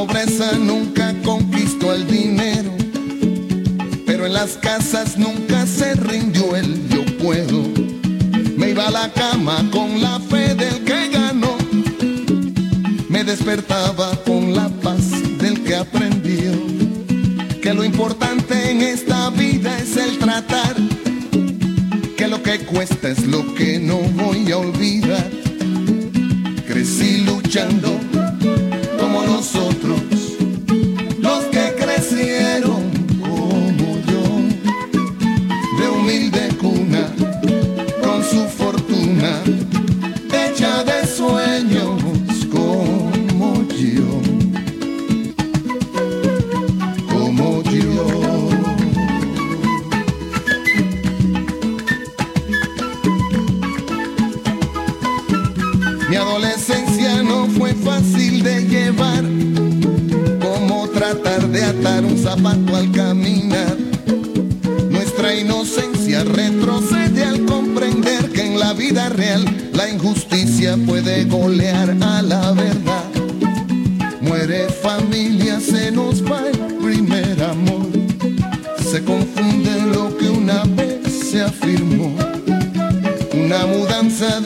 [0.00, 1.09] pobreza nunca
[62.74, 63.76] al caminar.
[64.90, 72.22] Nuestra inocencia retrocede al comprender que en la vida real la injusticia puede golear a
[72.22, 73.04] la verdad.
[74.20, 77.86] Muere familia, se nos va el primer amor.
[78.90, 82.14] Se confunde lo que una vez se afirmó.
[83.32, 84.39] Una mudanza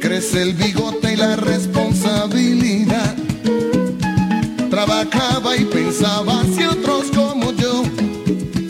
[0.00, 3.16] Crece el bigote y la responsabilidad
[4.70, 7.82] trabajaba y pensaba si otros como yo,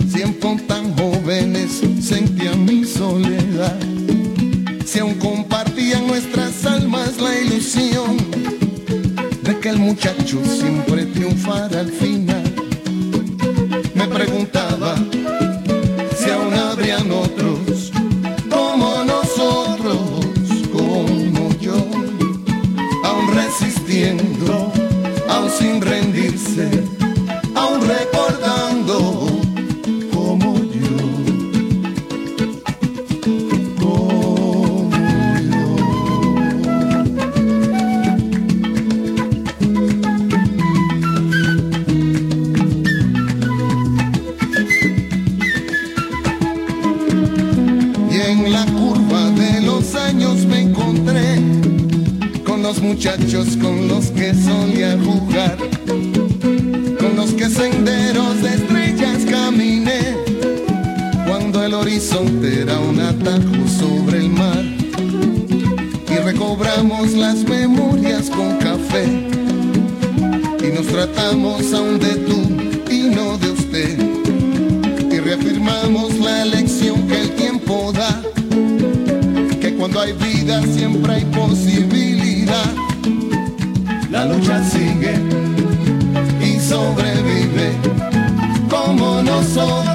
[0.08, 3.78] siempre tan jóvenes, sentían mi soledad.
[4.86, 8.16] Si aún compartían nuestras almas la ilusión
[9.42, 12.19] de que el muchacho siempre triunfara al final.
[89.60, 89.89] Como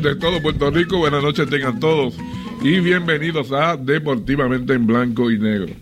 [0.00, 0.96] de todo Puerto Rico.
[0.96, 2.14] Buenas noches tengan todos
[2.62, 5.74] y bienvenidos a Deportivamente en Blanco y Negro.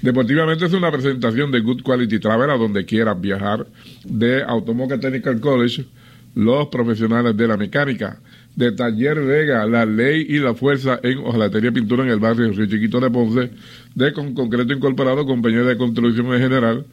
[0.00, 3.66] Deportivamente es una presentación de Good Quality Travel a donde quieras viajar
[4.04, 5.84] de Automoca Technical College,
[6.34, 8.20] los profesionales de la mecánica,
[8.56, 12.64] de Taller Vega, la ley y la fuerza en hojalatería pintura en el barrio Río
[12.66, 13.50] Chiquito de Ponce,
[13.94, 16.86] de con concreto incorporado, compañía de construcción en general.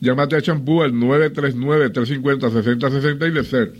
[0.00, 3.72] Llámate a Champú al 939-350-6060 y de ser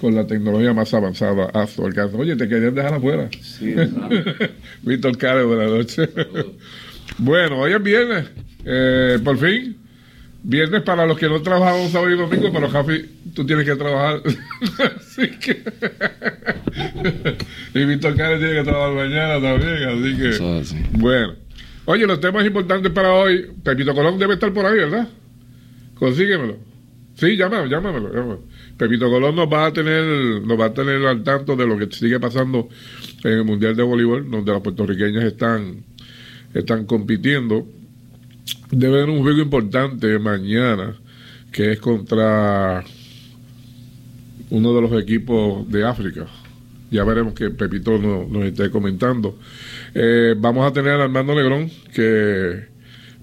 [0.00, 2.16] con la tecnología más avanzada a su alcance.
[2.16, 3.28] Oye, te querían dejar afuera.
[3.40, 3.74] Sí,
[4.82, 6.10] Víctor Care, buenas noches.
[7.18, 8.26] bueno, hoy es viernes,
[8.64, 9.76] eh, por fin.
[10.42, 13.04] Viernes para los que no trabajamos sábado y domingo, pero Jafi,
[13.34, 14.22] tú tienes que trabajar.
[14.96, 15.60] así que.
[17.74, 20.98] y Víctor Care tiene que trabajar mañana también, así que.
[20.98, 21.34] Bueno.
[21.86, 23.46] Oye, los temas importantes para hoy.
[23.62, 25.08] Pepito Colón debe estar por ahí, ¿verdad?
[25.94, 26.58] Consíguemelo.
[27.14, 28.42] Sí, llámame, llámamelo, llámamelo.
[28.76, 31.94] Pepito Colón nos va a tener, nos va a tener al tanto de lo que
[31.94, 32.68] sigue pasando
[33.24, 35.82] en el Mundial de Voleibol, donde las puertorriqueñas están,
[36.52, 37.66] están compitiendo.
[38.70, 40.94] Debe haber un juego importante mañana,
[41.50, 42.84] que es contra
[44.50, 46.26] uno de los equipos de África.
[46.90, 49.38] Ya veremos que Pepito nos, nos esté comentando.
[49.94, 52.66] Eh, vamos a tener a Armando Negrón, que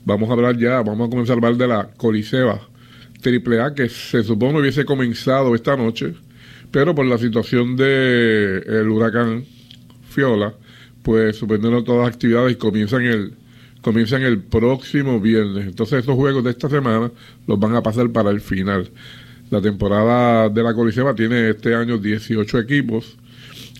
[0.03, 2.73] vamos a hablar ya, vamos a comenzar a hablar de la Coliseba
[3.24, 6.14] Triple A que se supone hubiese comenzado esta noche,
[6.70, 9.46] pero por la situación del el huracán
[10.10, 10.54] Fiola,
[11.02, 13.34] pues suspendieron todas las actividades y comienzan el,
[13.81, 15.66] comienzan el próximo viernes.
[15.66, 17.12] Entonces esos juegos de esta semana
[17.48, 18.92] los van a pasar para el final.
[19.50, 23.18] La temporada de la Coliseba tiene este año 18 equipos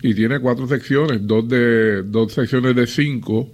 [0.02, 3.50] y tiene cuatro secciones, dos de dos secciones de cinco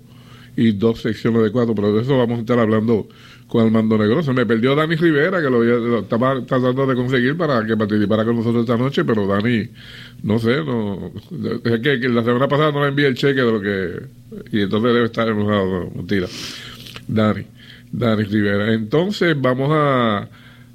[0.56, 3.08] y dos secciones de cuatro, pero de eso vamos a estar hablando
[3.46, 4.22] con Armando Negro.
[4.22, 8.36] Se me perdió Dani Rivera, que lo, estaba tratando de conseguir para que participara con
[8.36, 9.68] nosotros esta noche, pero Dani,
[10.22, 11.12] no sé, no
[11.64, 14.56] es que, la semana pasada no le envié el cheque de lo que...
[14.56, 16.26] Y entonces debe estar enojado, mentira.
[17.08, 17.44] Dani,
[17.90, 18.72] Dani Rivera.
[18.72, 20.28] Entonces vamos a...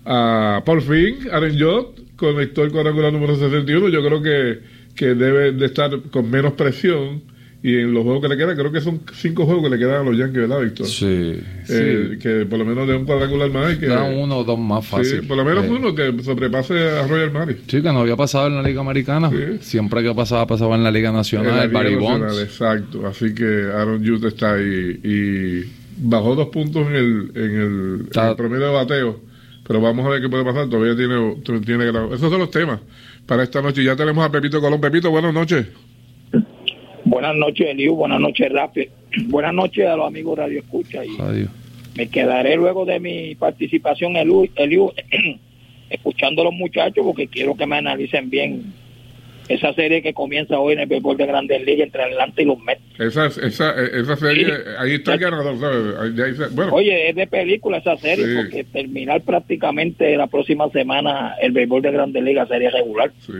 [0.05, 3.89] a por fin, Aren Jot conectó el cuadrangular número 61.
[3.89, 4.59] Yo creo que,
[4.95, 7.34] que debe de estar con menos presión
[7.65, 10.01] y en los juegos que le quedan, creo que son cinco juegos que le quedan
[10.01, 10.85] a los Yankees, ¿verdad, Víctor?
[10.85, 11.41] Sí.
[11.67, 13.73] Eh, que por lo menos de un cuadrangular más.
[13.73, 15.21] Y que, uno o dos más fácil.
[15.21, 17.55] Sí, por lo menos uno que sobrepase a Royal Mari.
[17.67, 19.31] Sí, que no había pasado en la Liga Americana.
[19.61, 22.39] Siempre que pasaba, pasaba en la Liga Nacional, en Barry Bonds.
[22.39, 23.07] Exacto.
[23.07, 25.63] Así que Aaron Judge está ahí y
[25.97, 29.19] bajó dos puntos en el, en el, promedio de bateo.
[29.67, 30.69] Pero vamos a ver qué puede pasar.
[30.69, 32.79] Todavía tiene, tiene Esos son los temas
[33.25, 33.83] para esta noche.
[33.83, 34.79] Ya tenemos a Pepito Colón.
[34.79, 35.65] Pepito, buenas noches.
[37.15, 37.95] Buenas noches, Eliu.
[37.95, 38.89] Buenas noches, Rafi.
[39.27, 41.05] Buenas noches a los amigos Radio Escucha.
[41.05, 41.47] Y
[41.95, 44.91] Me quedaré luego de mi participación, Eliu, Eliu
[45.89, 48.73] escuchando a los muchachos porque quiero que me analicen bien
[49.47, 52.59] esa serie que comienza hoy en el béisbol de Grandes Ligas entre Atlanta y los
[52.59, 52.81] Mets.
[52.99, 56.53] Esa, esa, esa serie, ahí está el ganador, ¿sabes?
[56.53, 56.73] Bueno.
[56.73, 61.91] Oye, es de película esa serie porque terminar prácticamente la próxima semana el béisbol de
[61.91, 63.13] Grandes Ligas sería regular.
[63.19, 63.31] Sí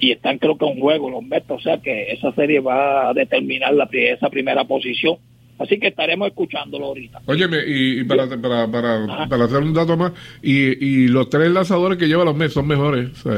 [0.00, 3.14] y están creo que un juego los Mets, o sea que esa serie va a
[3.14, 5.18] determinar la, esa primera posición.
[5.60, 7.20] Así que estaremos escuchándolo ahorita.
[7.26, 11.98] Óyeme, y, para, para, para, para, hacer un dato más, y, y los tres lanzadores
[11.98, 13.10] que lleva los Mets son mejores.
[13.26, 13.28] O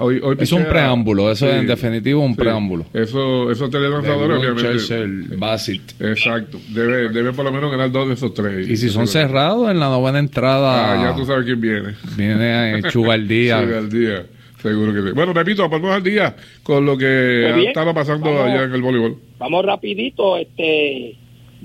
[0.00, 2.86] hoy, hoy es un preámbulo, eso es en definitivo un preámbulo.
[2.92, 5.36] Eso, esos tres lanzadores, obviamente.
[5.36, 6.00] Basit.
[6.00, 6.58] Exacto.
[6.70, 8.68] Debe, debe por lo menos ganar dos de esos tres.
[8.68, 10.94] Y si son cerrados en la novena entrada.
[10.94, 11.94] Ah, ya tú sabes quién viene.
[12.16, 13.62] Viene Chugaldía.
[13.62, 14.26] Chugaldía.
[14.62, 15.14] Seguro que sí.
[15.14, 19.18] Bueno, repito, vamos al día con lo que pues estaba pasando allá en el voleibol.
[19.38, 21.16] Vamos rapidito, este,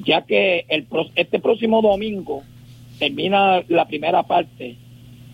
[0.03, 2.41] ya que el este próximo domingo
[2.97, 4.75] termina la primera parte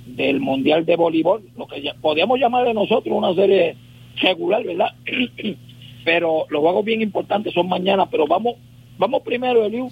[0.06, 3.78] del Mundial de Voleibol, lo que ya, podríamos llamar de nosotros una serie
[4.22, 4.90] regular, ¿verdad?
[6.04, 8.56] pero los juegos bien importantes son mañana, pero vamos
[8.98, 9.90] vamos primero, Eliu,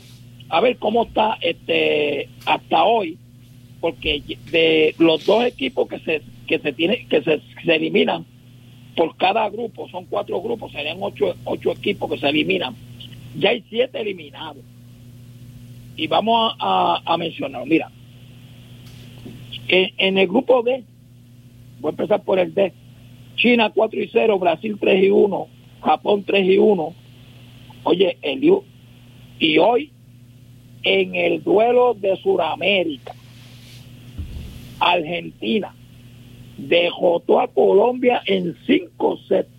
[0.50, 3.18] a ver cómo está este hasta hoy,
[3.80, 8.26] porque de los dos equipos que se que se tiene que se, eliminan
[8.98, 12.76] por cada grupo, son cuatro grupos, serían ocho, ocho equipos que se eliminan.
[13.38, 14.64] Ya hay siete eliminados.
[15.96, 17.90] Y vamos a, a, mencionar, mira,
[19.70, 20.84] en, el grupo D,
[21.80, 22.74] voy a empezar por el D,
[23.38, 25.48] China 4 y 0, Brasil 3 y 1,
[25.82, 26.94] Japón 3 y 1.
[27.84, 28.44] Oye, el,
[29.40, 29.92] y hoy
[30.84, 33.16] en el duelo de Sudamérica,
[34.80, 35.76] Argentina
[36.68, 39.50] dejó a Colombia en cinco sets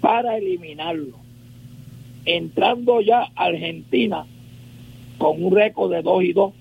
[0.00, 1.18] para eliminarlo.
[2.24, 4.26] Entrando ya Argentina
[5.18, 6.52] con un récord de 2 y 2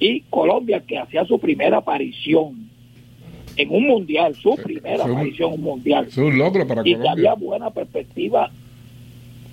[0.00, 2.70] y Colombia que hacía su primera aparición.
[3.54, 6.06] en un mundial, su primera aparición en un mundial.
[6.06, 7.12] Es un logro para y Colombia.
[7.12, 8.50] había buena perspectiva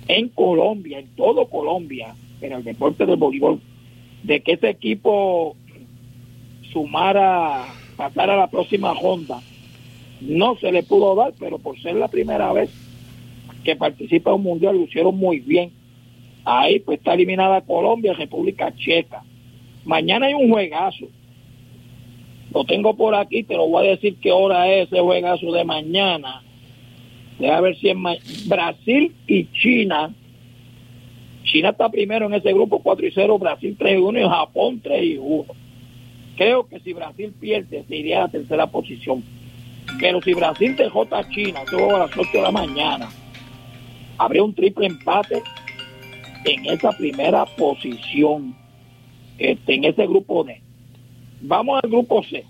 [0.08, 3.60] en Colombia, en todo Colombia, en el deporte del voleibol,
[4.22, 5.54] de que ese equipo
[6.72, 7.66] sumara,
[8.00, 9.40] pasara a la próxima ronda.
[10.22, 12.70] No se le pudo dar, pero por ser la primera vez
[13.62, 15.70] que participa un mundial lo hicieron muy bien.
[16.46, 19.22] Ahí pues está eliminada Colombia, República Checa.
[19.84, 21.08] Mañana hay un juegazo.
[22.54, 25.64] Lo tengo por aquí, te lo voy a decir qué hora es ese juegazo de
[25.64, 26.42] mañana.
[27.38, 28.16] Deja ver si es ma-
[28.46, 30.14] Brasil y China.
[31.44, 34.80] China está primero en ese grupo 4 y 0, Brasil 3 y 1 y Japón
[34.82, 35.44] 3 y 1.
[36.40, 39.22] Creo que si Brasil pierde, se iría a la tercera posición.
[40.00, 43.10] Pero si Brasil dejó a China, juego a las 8 de la mañana,
[44.16, 45.42] habría un triple empate
[46.46, 48.56] en esa primera posición,
[49.36, 50.62] este, en ese grupo D.
[51.42, 52.42] Vamos al grupo C.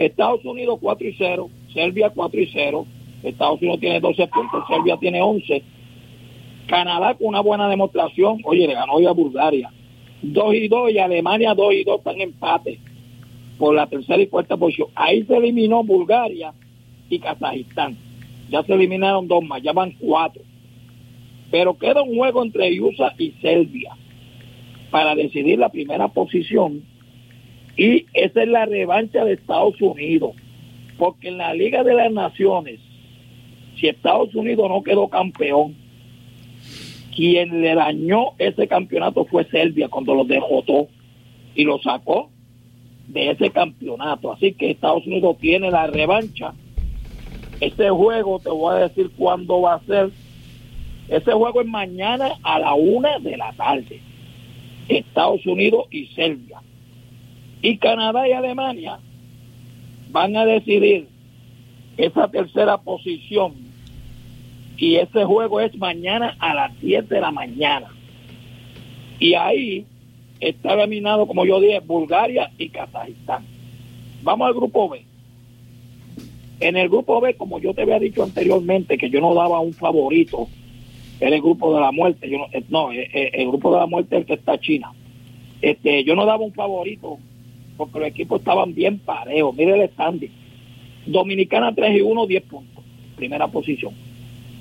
[0.00, 2.86] Estados Unidos 4 y 0, Serbia 4 y 0,
[3.22, 5.62] Estados Unidos tiene 12 puntos, Serbia tiene 11.
[6.66, 9.70] Canadá con una buena demostración, oye, le ganó hoy a Bulgaria.
[10.32, 12.78] 2 y 2 y Alemania 2 y 2 están empate
[13.58, 14.88] por la tercera y cuarta posición.
[14.94, 16.52] Ahí se eliminó Bulgaria
[17.08, 17.96] y Kazajistán.
[18.50, 20.42] Ya se eliminaron dos más, ya van cuatro.
[21.50, 23.96] Pero queda un juego entre USA y Serbia
[24.90, 26.82] para decidir la primera posición.
[27.76, 30.32] Y esa es la revancha de Estados Unidos.
[30.98, 32.80] Porque en la Liga de las Naciones,
[33.78, 35.74] si Estados Unidos no quedó campeón,
[37.14, 40.88] quien le dañó ese campeonato fue Serbia cuando lo derrotó
[41.54, 42.30] y lo sacó
[43.08, 44.32] de ese campeonato.
[44.32, 46.54] Así que Estados Unidos tiene la revancha.
[47.60, 50.10] Este juego, te voy a decir cuándo va a ser.
[51.08, 54.00] Ese juego es mañana a la una de la tarde.
[54.88, 56.60] Estados Unidos y Serbia.
[57.62, 58.98] Y Canadá y Alemania
[60.10, 61.08] van a decidir
[61.96, 63.63] esa tercera posición.
[64.76, 67.88] Y ese juego es mañana a las 10 de la mañana.
[69.18, 69.86] Y ahí
[70.40, 73.44] está eliminado, como yo dije, Bulgaria y Kazajistán.
[74.22, 75.04] Vamos al grupo B.
[76.60, 79.72] En el grupo B, como yo te había dicho anteriormente, que yo no daba un
[79.72, 80.48] favorito,
[81.20, 82.28] era el grupo de la muerte.
[82.28, 84.58] Yo no, eh, no, eh, eh, el grupo de la muerte es el que está
[84.58, 84.92] China.
[85.62, 87.18] Este, yo no daba un favorito
[87.76, 89.54] porque los equipos estaban bien parejos.
[89.54, 90.30] Mire el standing.
[91.06, 92.84] Dominicana 3 y 1, 10 puntos.
[93.16, 93.94] Primera posición.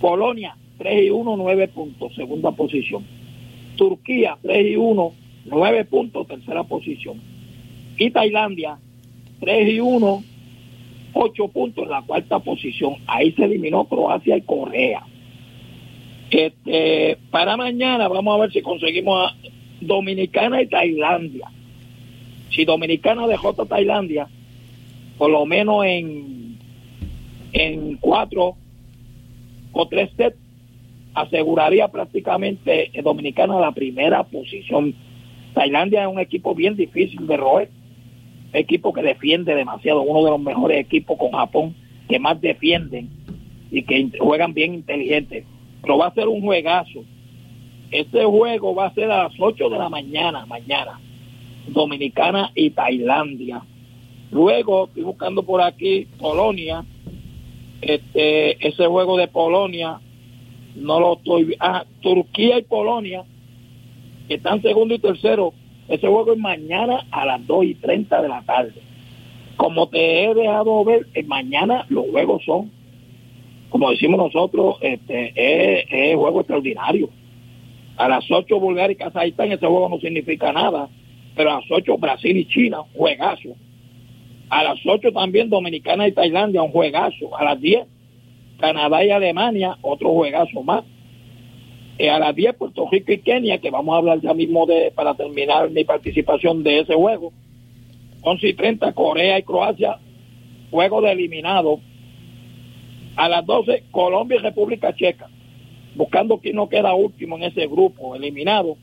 [0.03, 2.13] Polonia 3 y 1, 9 puntos.
[2.13, 3.05] Segunda posición.
[3.77, 5.13] Turquía 3 y 1,
[5.45, 6.27] 9 puntos.
[6.27, 7.21] Tercera posición.
[7.97, 8.77] Y Tailandia
[9.39, 10.23] 3 y 1,
[11.13, 12.95] 8 puntos la cuarta posición.
[13.07, 15.05] Ahí se eliminó Croacia y Corea.
[16.29, 19.35] Este, para mañana vamos a ver si conseguimos a
[19.79, 21.47] Dominicana y Tailandia.
[22.51, 24.27] Si Dominicana dejó a Tailandia,
[25.17, 26.57] por lo menos en,
[27.53, 28.57] en cuatro
[29.73, 30.37] o tres sets,
[31.13, 34.95] aseguraría prácticamente Dominicana la primera posición.
[35.53, 37.69] Tailandia es un equipo bien difícil de roer,
[38.53, 41.75] equipo que defiende demasiado, uno de los mejores equipos con Japón
[42.07, 43.09] que más defienden
[43.71, 45.45] y que juegan bien inteligentes.
[45.81, 47.03] Pero va a ser un juegazo.
[47.91, 50.99] Este juego va a ser a las 8 de la mañana, mañana.
[51.67, 53.63] Dominicana y Tailandia.
[54.31, 56.83] Luego, estoy buscando por aquí Polonia.
[57.85, 59.99] Este, ese juego de Polonia,
[60.75, 61.55] no lo estoy.
[61.59, 63.23] Ah, Turquía y Polonia,
[64.27, 65.53] que están segundo y tercero.
[65.87, 68.73] Ese juego es mañana a las 2 y 30 de la tarde.
[69.57, 72.71] Como te he dejado ver, eh, mañana los juegos son,
[73.69, 77.09] como decimos nosotros, este, es, juego extraordinario.
[77.97, 80.89] A las 8 Bulgaria y Kazajistán ese juego no significa nada,
[81.35, 83.49] pero a las 8 Brasil y China, juegazo.
[84.53, 87.35] A las 8 también Dominicana y Tailandia, un juegazo.
[87.35, 87.87] A las 10
[88.59, 90.83] Canadá y Alemania, otro juegazo más.
[91.97, 94.91] Eh, a las 10 Puerto Rico y Kenia, que vamos a hablar ya mismo de
[94.91, 97.33] para terminar mi participación de ese juego.
[98.21, 99.97] 11 y 30 Corea y Croacia,
[100.69, 101.79] juego de eliminado.
[103.15, 105.29] A las 12 Colombia y República Checa,
[105.95, 108.77] buscando quién no queda último en ese grupo, eliminado.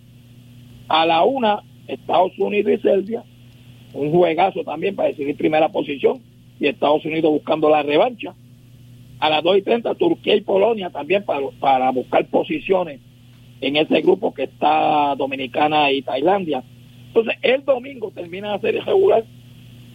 [0.88, 3.22] A la una Estados Unidos y Serbia,
[3.92, 6.20] un juegazo también para decidir primera posición,
[6.58, 8.34] y Estados Unidos buscando la revancha.
[9.18, 13.00] A las 2 y 30 Turquía y Polonia también para, para buscar posiciones
[13.60, 16.62] en ese grupo que está Dominicana y Tailandia.
[17.08, 19.24] Entonces, el domingo termina la serie regular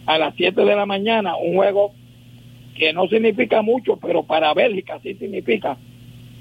[0.06, 1.92] a las 7 de la mañana, un juego
[2.76, 5.76] que no significa mucho, pero para Bélgica sí significa,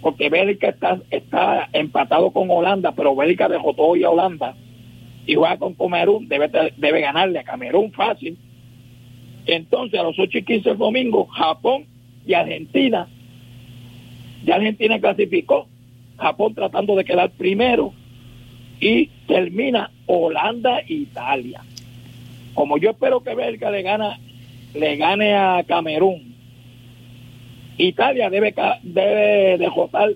[0.02, 4.56] porque Bélgica está, está empatado con Holanda, pero Bélgica dejó todo y a Holanda
[5.26, 8.38] y juega con Camerún, debe, debe ganarle a Camerún fácil.
[9.46, 11.86] Entonces, a los 8 y 15 el domingo, Japón
[12.26, 13.08] y Argentina.
[14.44, 15.68] Ya Argentina clasificó,
[16.18, 17.94] Japón tratando de quedar primero
[18.80, 21.62] y termina Holanda Italia.
[22.54, 24.20] Como yo espero que Belga le gana
[24.74, 26.36] le gane a Camerún,
[27.78, 28.54] Italia debe
[28.84, 30.10] debe derrotar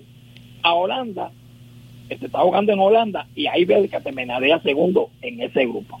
[0.62, 1.30] a Holanda,
[2.18, 6.00] se está jugando en Holanda y ahí Bélgica terminaría segundo en ese grupo.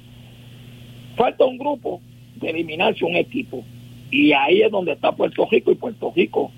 [1.16, 2.00] Falta un grupo
[2.36, 3.64] de eliminarse un equipo
[4.10, 6.50] y ahí es donde está Puerto Rico y Puerto Rico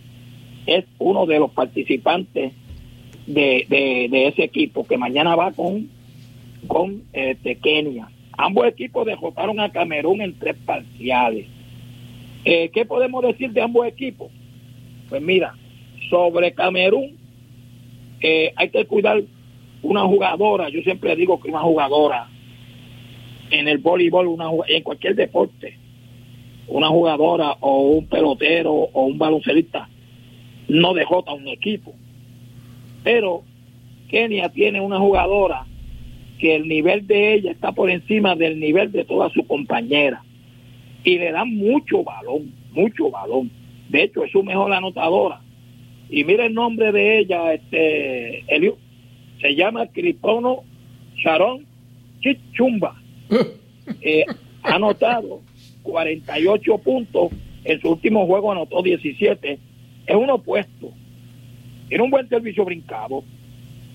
[0.66, 2.52] es uno de los participantes
[3.26, 5.88] de, de, ese equipo que mañana va con,
[6.66, 8.08] con este, Kenia.
[8.36, 11.46] Ambos equipos derrotaron a Camerún en tres parciales.
[12.44, 14.30] Eh, ¿Qué podemos decir de ambos equipos?
[15.08, 15.54] Pues mira,
[16.08, 17.16] sobre Camerún
[18.20, 19.22] eh, hay que cuidar
[19.82, 22.28] una jugadora, yo siempre digo que una jugadora
[23.50, 25.76] en el voleibol, una, en cualquier deporte,
[26.68, 29.88] una jugadora o un pelotero o un baloncelista
[30.68, 31.92] no derrota a un equipo.
[33.02, 33.42] Pero
[34.08, 35.66] Kenia tiene una jugadora
[36.38, 40.22] que el nivel de ella está por encima del nivel de todas sus compañeras
[41.04, 43.50] y le dan mucho balón, mucho balón.
[43.88, 45.40] De hecho, es su mejor anotadora.
[46.08, 48.76] Y mire el nombre de ella, este Elio,
[49.42, 50.62] se llama Cripono
[51.16, 51.66] Sharon
[52.20, 52.96] Chichumba.
[54.00, 54.24] Eh,
[54.62, 55.40] ha anotado
[55.82, 57.32] 48 puntos,
[57.64, 59.58] en su último juego anotó 17
[60.06, 60.92] es un opuesto.
[61.88, 63.24] Tiene un buen servicio brincado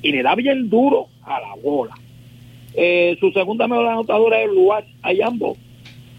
[0.01, 1.95] y le da bien duro a la bola.
[2.73, 5.57] Eh, su segunda mejor anotadora es Luar Ayambo.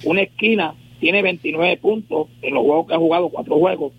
[0.05, 3.93] Una esquina, tiene 29 puntos en los juegos que ha jugado, cuatro juegos.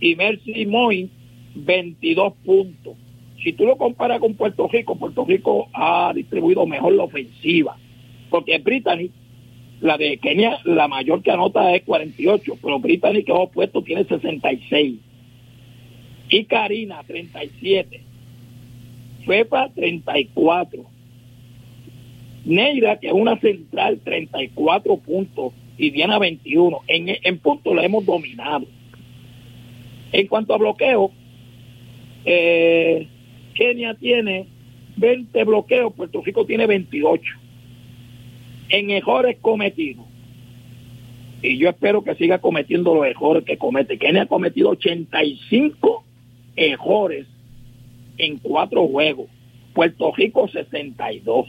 [0.00, 1.10] Y Mercy Moy,
[1.54, 2.94] 22 puntos.
[3.42, 7.76] Si tú lo comparas con Puerto Rico, Puerto Rico ha distribuido mejor la ofensiva.
[8.28, 9.10] Porque Brittany,
[9.80, 14.04] la de Kenia, la mayor que anota es 48, pero Brittany, que es opuesto, tiene
[14.04, 15.00] 66
[16.30, 18.02] y Karina 37,
[19.26, 20.84] Fepa 34,
[22.44, 28.06] Neira que es una central 34 puntos y Diana 21, en, en puntos la hemos
[28.06, 28.66] dominado.
[30.12, 31.10] En cuanto a bloqueo,
[32.24, 33.08] eh,
[33.60, 34.46] Kenia tiene
[34.96, 37.22] 20 bloqueos, Puerto Rico tiene 28.
[38.70, 40.06] En errores cometidos,
[41.42, 43.98] y yo espero que siga cometiendo los errores que comete.
[43.98, 46.04] Kenia ha cometido 85
[46.56, 47.26] errores
[48.16, 49.26] en cuatro juegos.
[49.74, 51.46] Puerto Rico 62.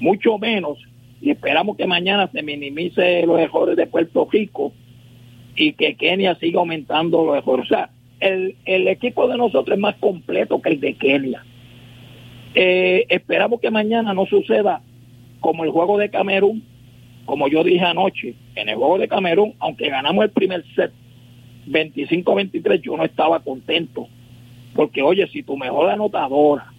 [0.00, 0.78] Mucho menos.
[1.22, 4.74] Y esperamos que mañana se minimice los errores de Puerto Rico
[5.54, 7.68] y que Kenia siga aumentando los errores.
[8.20, 11.44] El, el equipo de nosotros es más completo que el de Kenia.
[12.54, 14.80] Eh, esperamos que mañana no suceda
[15.40, 16.64] como el juego de Camerún,
[17.26, 20.92] como yo dije anoche, en el juego de Camerún, aunque ganamos el primer set,
[21.68, 24.08] 25-23 yo no estaba contento.
[24.74, 26.72] Porque oye, si tu mejor anotadora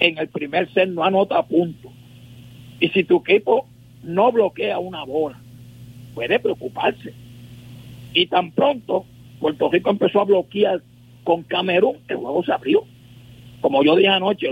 [0.00, 1.92] en el primer set no anota puntos
[2.80, 3.66] y si tu equipo
[4.02, 5.40] no bloquea una bola,
[6.14, 7.14] puede preocuparse.
[8.12, 9.06] Y tan pronto
[9.46, 10.82] Puerto Rico empezó a bloquear
[11.22, 12.82] con Camerún, el juego se abrió.
[13.60, 14.48] Como yo dije anoche,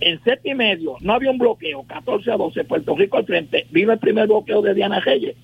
[0.00, 3.66] en set y medio no había un bloqueo, 14 a 12, Puerto Rico al frente,
[3.70, 5.36] vino el primer bloqueo de Diana Reyes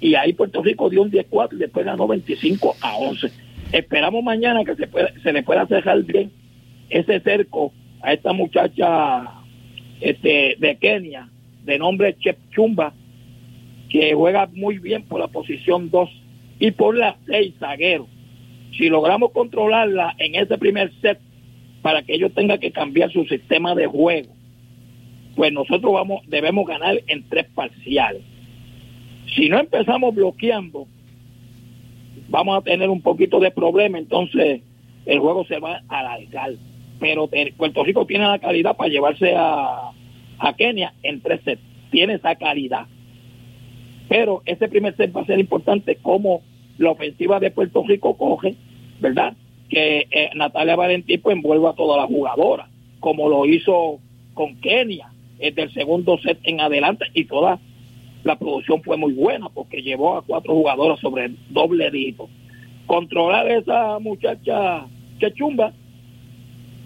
[0.00, 3.30] y ahí Puerto Rico dio un 10-4 y después ganó 25 a 11.
[3.70, 6.32] Esperamos mañana que se, pueda, se le pueda cerrar bien
[6.90, 9.30] ese cerco a esta muchacha
[10.00, 11.28] este, de Kenia,
[11.62, 12.16] de nombre
[12.50, 12.94] Chumba,
[13.88, 16.10] que juega muy bien por la posición 2
[16.58, 18.08] y por la 6 zaguero.
[18.76, 21.18] Si logramos controlarla en ese primer set
[21.82, 24.32] para que ellos tengan que cambiar su sistema de juego,
[25.36, 28.22] pues nosotros vamos debemos ganar en tres parciales.
[29.34, 30.86] Si no empezamos bloqueando,
[32.28, 34.62] vamos a tener un poquito de problema, entonces
[35.06, 36.52] el juego se va a alargar.
[37.00, 39.90] Pero Puerto Rico tiene la calidad para llevarse a,
[40.38, 41.62] a Kenia en tres sets.
[41.90, 42.86] Tiene esa calidad.
[44.08, 46.42] Pero ese primer set va a ser importante como
[46.78, 48.54] la ofensiva de Puerto Rico coge,
[49.04, 49.36] ¿verdad?
[49.68, 52.68] Que eh, Natalia Valentín pues envuelva a toda la jugadora,
[53.00, 53.98] como lo hizo
[54.32, 57.60] con Kenia, desde el segundo set en adelante y toda
[58.22, 62.30] la producción fue muy buena porque llevó a cuatro jugadoras sobre el doble dígito.
[62.86, 64.86] Controlar a esa muchacha
[65.20, 65.74] que chumba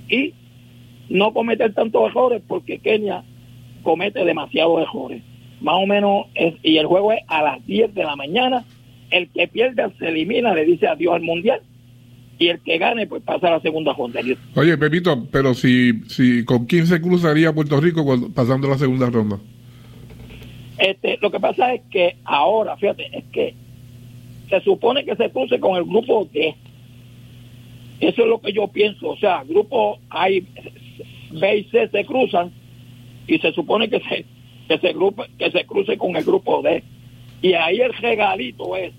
[0.08, 0.34] y
[1.08, 3.22] no cometer tantos errores porque Kenia
[3.84, 5.22] comete demasiados errores.
[5.60, 8.64] Más o menos, es, y el juego es a las 10 de la mañana.
[9.10, 11.62] El que pierde se elimina, le dice adiós al mundial.
[12.38, 14.20] Y el que gane, pues pasa a la segunda ronda.
[14.54, 19.38] Oye, Pepito, pero si, si con quién se cruzaría Puerto Rico pasando la segunda ronda.
[20.78, 23.54] Este, lo que pasa es que ahora, fíjate, es que
[24.48, 26.54] se supone que se cruce con el grupo D.
[28.00, 29.10] Eso es lo que yo pienso.
[29.10, 32.52] O sea, grupo A, B y C se cruzan
[33.26, 34.24] y se supone que se,
[34.68, 36.82] que se, grupe, que se cruce con el grupo D.
[37.42, 38.92] Y ahí el regalito es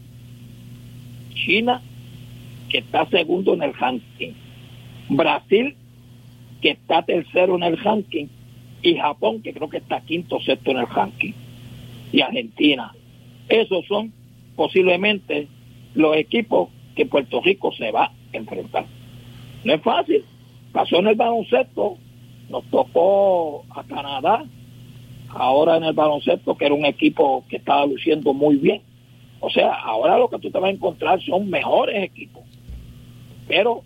[1.33, 1.81] China,
[2.69, 4.33] que está segundo en el ranking.
[5.09, 5.75] Brasil,
[6.61, 8.27] que está tercero en el ranking.
[8.81, 11.33] Y Japón, que creo que está quinto o sexto en el ranking.
[12.11, 12.93] Y Argentina.
[13.49, 14.13] Esos son
[14.55, 15.47] posiblemente
[15.95, 18.85] los equipos que Puerto Rico se va a enfrentar.
[19.63, 20.23] No es fácil.
[20.71, 21.97] Pasó en el baloncesto,
[22.49, 24.45] nos tocó a Canadá,
[25.29, 28.81] ahora en el baloncesto, que era un equipo que estaba luciendo muy bien.
[29.39, 32.43] O sea, ahora lo que tú te vas a encontrar son mejores equipos.
[33.49, 33.81] Pero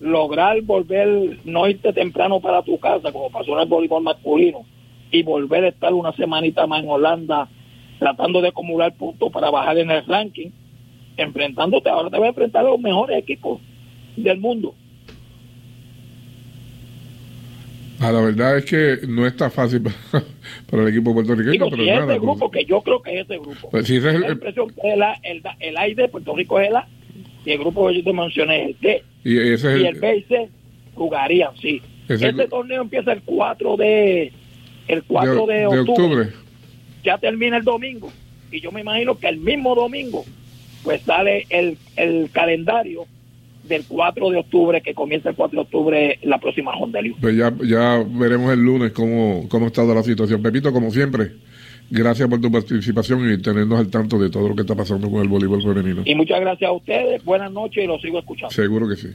[0.00, 4.66] lograr volver, no irte temprano para tu casa, como pasó en el voleibol masculino,
[5.10, 7.48] y volver a estar una semanita más en Holanda
[8.00, 10.50] tratando de acumular puntos para bajar en el ranking,
[11.16, 13.60] enfrentándote, ahora te vas a enfrentar a los mejores equipos
[14.16, 14.74] del mundo.
[18.00, 19.82] Ah, la verdad es que no está fácil
[20.70, 21.70] para, el equipo puertorriqueño.
[21.70, 23.70] pero si es este grupo, que yo creo que es este grupo.
[23.70, 26.68] Pues si es el, la impresión que el, el, el A de Puerto Rico es
[26.70, 26.76] el
[27.44, 29.02] y el grupo que yo te mencioné es el D.
[29.24, 30.48] Y, ese es y el, B y C
[30.94, 31.82] jugarían, sí.
[32.08, 34.32] Este torneo empieza el 4 de,
[34.88, 36.28] el 4 de, octubre.
[37.02, 38.12] Ya termina el domingo.
[38.50, 40.24] Y yo me imagino que el mismo domingo
[40.84, 43.06] pues sale el, el calendario
[43.64, 47.16] del 4 de octubre, que comienza el 4 de octubre la próxima Hondelio.
[47.20, 50.42] Pues ya, ya veremos el lunes cómo, cómo está la situación.
[50.42, 51.32] Pepito, como siempre,
[51.94, 55.22] gracias por tu participación y tenernos al tanto de todo lo que está pasando con
[55.22, 56.02] el voleibol femenino.
[56.04, 58.54] Y muchas gracias a ustedes, buenas noches y los sigo escuchando.
[58.54, 59.08] Seguro que sí.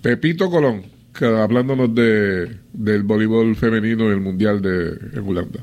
[0.00, 0.82] Pepito Colón
[1.22, 5.60] hablándonos de, del voleibol femenino y el mundial de en Holanda.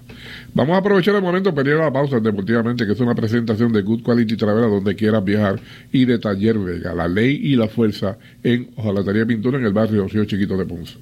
[0.54, 3.74] Vamos a aprovechar el momento para ir a la pausa deportivamente, que es una presentación
[3.74, 5.60] de Good Quality Travel a donde quieras viajar
[5.92, 10.08] y de Taller Vega, la ley y la fuerza en Ojalatería Pintura en el barrio
[10.08, 10.98] Río Chiquito de Ponce.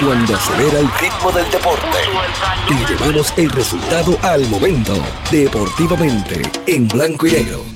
[0.00, 1.98] Cuando acelera el ritmo del deporte.
[2.68, 4.94] Y llevamos el resultado al momento,
[5.30, 7.75] deportivamente, en blanco y negro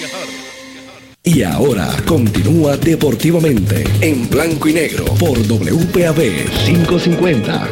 [1.23, 6.17] Y ahora continúa deportivamente en blanco y negro por WPAB
[6.65, 7.67] 550.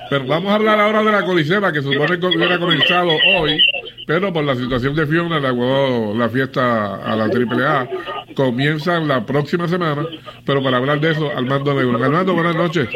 [0.10, 3.60] Pero vamos a hablar ahora de la coliseba, que supone que hubiera comenzado hoy
[4.08, 7.90] pero por la situación de Fiona le aguardó la fiesta a la AAA.
[8.36, 10.08] Comienzan la próxima semana,
[10.46, 12.02] pero para hablar de eso, Armando Negro.
[12.02, 12.88] Armando, buenas noches.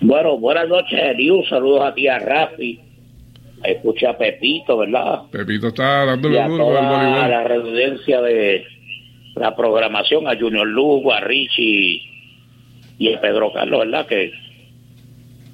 [0.00, 1.44] Bueno, buenas noches, Eliu.
[1.44, 2.80] Saludos a ti, a Rafi.
[3.64, 5.22] Escucha a Pepito, ¿verdad?
[5.30, 8.64] Pepito está dándole y duro a la residencia de
[9.36, 12.02] la programación, a Junior Lugo, a Richie
[12.98, 14.06] y a Pedro Carlos, ¿verdad?
[14.06, 14.32] Que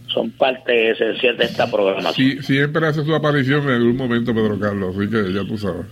[0.09, 2.15] son parte esencial de esta programación.
[2.15, 5.87] Sí, siempre hace su aparición en algún momento, Pedro Carlos, así que ya tú sabes.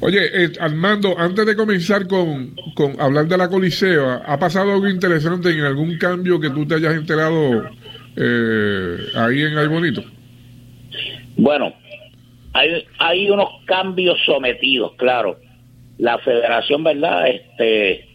[0.00, 4.88] Oye, eh, Armando, antes de comenzar con, con, hablar de la Coliseo, ¿ha pasado algo
[4.88, 7.64] interesante en algún cambio que tú te hayas enterado
[8.16, 10.04] eh, ahí en Ay Bonito?
[11.36, 11.72] Bueno,
[12.52, 15.38] hay, hay unos cambios sometidos, claro.
[15.98, 17.28] La federación, ¿verdad?
[17.28, 18.08] Este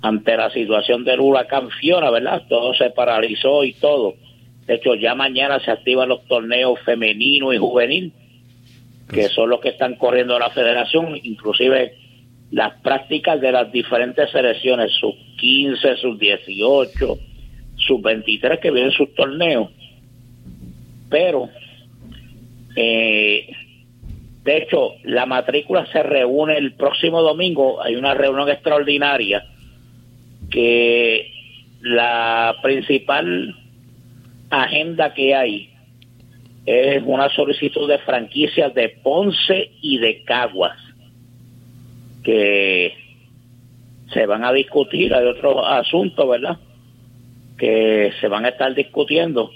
[0.00, 2.42] ante la situación del huracán Fiona, ¿verdad?
[2.48, 4.14] Todo se paralizó y todo.
[4.66, 8.12] De hecho, ya mañana se activan los torneos femenino y juvenil,
[9.10, 11.94] que son los que están corriendo la federación, inclusive
[12.50, 17.18] las prácticas de las diferentes selecciones, sus 15, sus 18,
[17.76, 19.70] sus 23 que vienen sus torneos.
[21.10, 21.48] Pero,
[22.76, 23.48] eh,
[24.44, 29.44] de hecho, la matrícula se reúne el próximo domingo, hay una reunión extraordinaria
[30.50, 31.30] que
[31.80, 33.54] la principal
[34.50, 35.70] agenda que hay
[36.64, 40.78] es una solicitud de franquicias de Ponce y de Caguas
[42.22, 42.92] que
[44.12, 46.58] se van a discutir, hay otros asuntos, ¿verdad?
[47.56, 49.50] Que se van a estar discutiendo,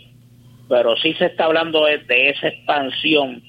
[0.73, 3.43] pero sí se está hablando de, esa expansión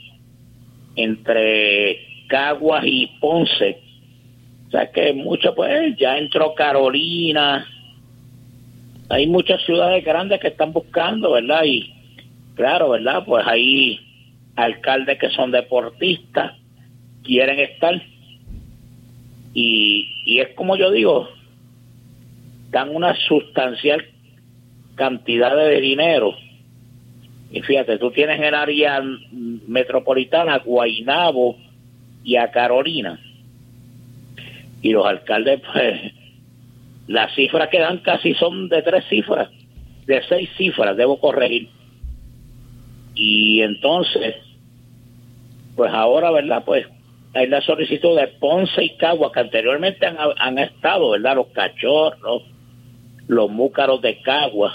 [0.98, 3.82] entre Caguas y Ponce.
[4.68, 7.66] O sea que mucho, pues ya entró Carolina,
[9.08, 11.64] hay muchas ciudades grandes que están buscando, ¿verdad?
[11.64, 11.94] Y
[12.56, 13.24] claro, ¿verdad?
[13.26, 14.02] Pues hay
[14.58, 16.58] alcaldes que son deportistas,
[17.24, 18.02] quieren estar
[19.54, 21.30] y, y es como yo digo,
[22.70, 24.04] dan una sustancial
[24.96, 26.36] cantidad de dinero.
[27.54, 29.00] Y fíjate, tú tienes en el área
[29.68, 31.56] metropolitana Guainabo
[32.24, 33.20] y a Carolina.
[34.82, 36.14] Y los alcaldes, pues,
[37.08, 39.50] las cifras que dan casi son de tres cifras,
[40.08, 41.70] de seis cifras, debo corregir.
[43.14, 44.36] Y entonces,
[45.76, 46.64] pues ahora, ¿verdad?
[46.66, 46.88] Pues
[47.36, 51.36] hay la solicitud de Ponce y Cagua, que anteriormente han, estado, ¿verdad?
[51.36, 52.44] Los cachorros,
[53.28, 54.74] los múcaros de Cagua.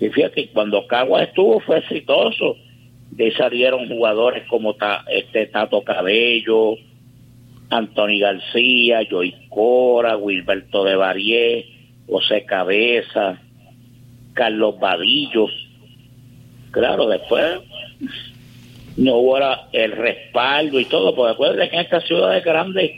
[0.00, 2.56] Y fíjate, cuando Cagua estuvo fue exitoso.
[3.10, 4.76] De ahí salieron jugadores como
[5.08, 6.76] este Tato Cabello,
[7.70, 11.66] Anthony García, Joy Cora, Wilberto de Barié,
[12.08, 13.40] José Cabeza,
[14.32, 15.46] Carlos Vadillo.
[16.72, 17.60] Claro, después
[18.96, 19.38] no hubo
[19.72, 22.92] el respaldo y todo, porque acuérdense que en estas ciudades grandes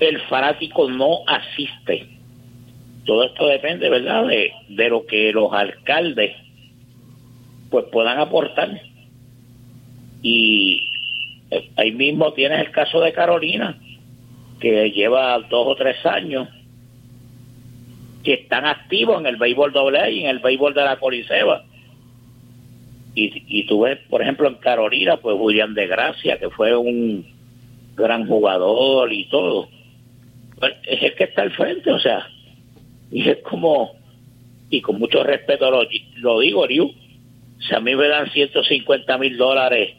[0.00, 2.08] el fanático no asiste.
[3.04, 6.36] Todo esto depende, ¿verdad?, de, de lo que los alcaldes
[7.70, 8.80] pues puedan aportar.
[10.22, 10.88] Y
[11.50, 13.78] eh, ahí mismo tienes el caso de Carolina,
[14.60, 16.48] que lleva dos o tres años
[18.22, 21.64] que están activos en el béisbol doble y en el béisbol de la Coliseba
[23.14, 27.26] y, y tú ves, por ejemplo, en Carolina, pues Julián de Gracia, que fue un
[27.94, 29.68] gran jugador y todo.
[30.58, 32.26] Pues, es el que está al frente, o sea,
[33.12, 33.92] y es como,
[34.70, 36.90] y con mucho respeto lo, lo digo, Riu,
[37.60, 39.94] si a mí me dan 150 mil dólares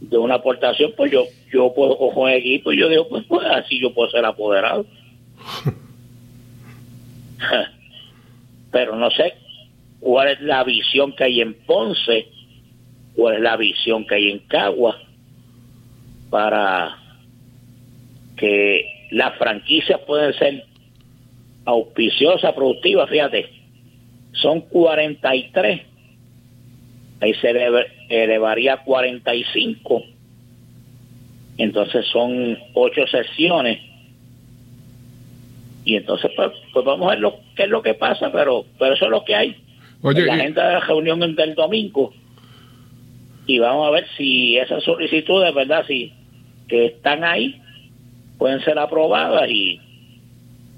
[0.00, 3.44] de una aportación, pues yo yo puedo coger un equipo y yo digo, pues, pues
[3.46, 4.86] así yo puedo ser apoderado.
[8.70, 9.34] Pero no sé,
[9.98, 12.28] cuál es la visión que hay en Ponce,
[13.14, 15.00] cuál es la visión que hay en Cagua
[16.30, 16.96] para
[18.36, 20.64] que las franquicias pueden ser
[21.70, 23.48] auspiciosas, productivas, fíjate,
[24.32, 25.80] son 43,
[27.20, 27.50] ahí se
[28.08, 30.02] elevaría a 45,
[31.58, 33.80] entonces son ocho sesiones,
[35.84, 38.94] y entonces pues, pues vamos a ver lo, qué es lo que pasa, pero, pero
[38.94, 39.56] eso es lo que hay.
[40.02, 42.12] Oye, la agenda de la reunión del domingo.
[43.46, 45.84] Y vamos a ver si esas solicitudes, ¿verdad?
[45.86, 46.12] Si
[46.68, 47.60] que están ahí
[48.38, 49.80] pueden ser aprobadas y,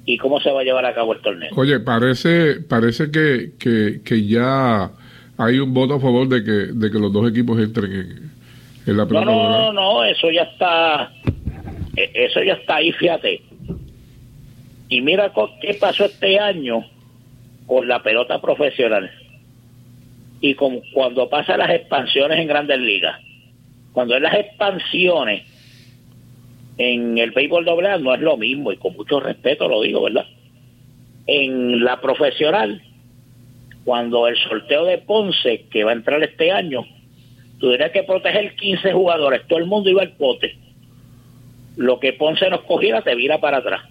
[0.04, 1.50] y cómo se va a llevar a cabo el torneo.
[1.56, 4.90] Oye, parece parece que, que, ya
[5.38, 8.30] hay un voto a favor de que, de que los dos equipos entren
[8.86, 9.26] en, la pelota.
[9.26, 11.12] No, no, no, eso ya está,
[11.96, 13.42] e, eso ya está ahí, fíjate.
[14.88, 16.84] Y mira qué pasó este año
[17.66, 19.10] con la pelota profesional
[20.40, 23.18] y con cuando pasa las expansiones en grandes ligas.
[23.92, 25.44] Cuando es las expansiones
[26.82, 30.26] en el béisbol doble no es lo mismo y con mucho respeto lo digo, ¿verdad?
[31.26, 32.82] En la profesional,
[33.84, 36.84] cuando el sorteo de Ponce, que va a entrar este año,
[37.58, 40.56] tuviera que proteger 15 jugadores, todo el mundo iba al pote.
[41.76, 43.82] Lo que Ponce nos cogiera te vira para atrás.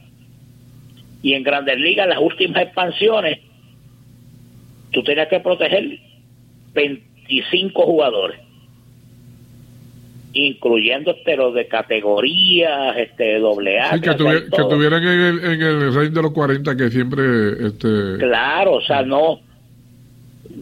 [1.23, 3.39] Y en grandes ligas, las últimas expansiones,
[4.91, 5.99] tú tenías que proteger
[6.73, 8.50] 25 jugadores
[10.33, 13.99] incluyendo este, los de categorías, este doble A.
[13.99, 17.23] que, tuvieran en el, en el range de los 40 que siempre...
[17.67, 18.17] Este...
[18.17, 19.41] Claro, o sea, no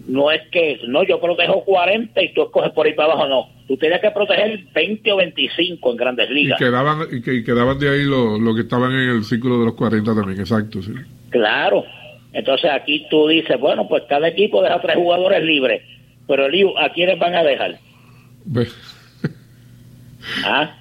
[0.07, 3.49] no es que, no, yo protejo 40 y tú escoges por ahí para abajo, no.
[3.67, 6.59] Tú tenías que proteger 20 o 25 en grandes ligas.
[6.59, 9.75] Y quedaban, y, quedaban de ahí los lo que estaban en el círculo de los
[9.75, 10.93] 40 también, exacto, sí.
[11.29, 11.83] Claro,
[12.33, 15.83] Entonces aquí tú dices, bueno, pues cada equipo deja tres jugadores libres,
[16.27, 17.77] pero el ¿a quiénes van a dejar?
[20.45, 20.75] ¿Ah?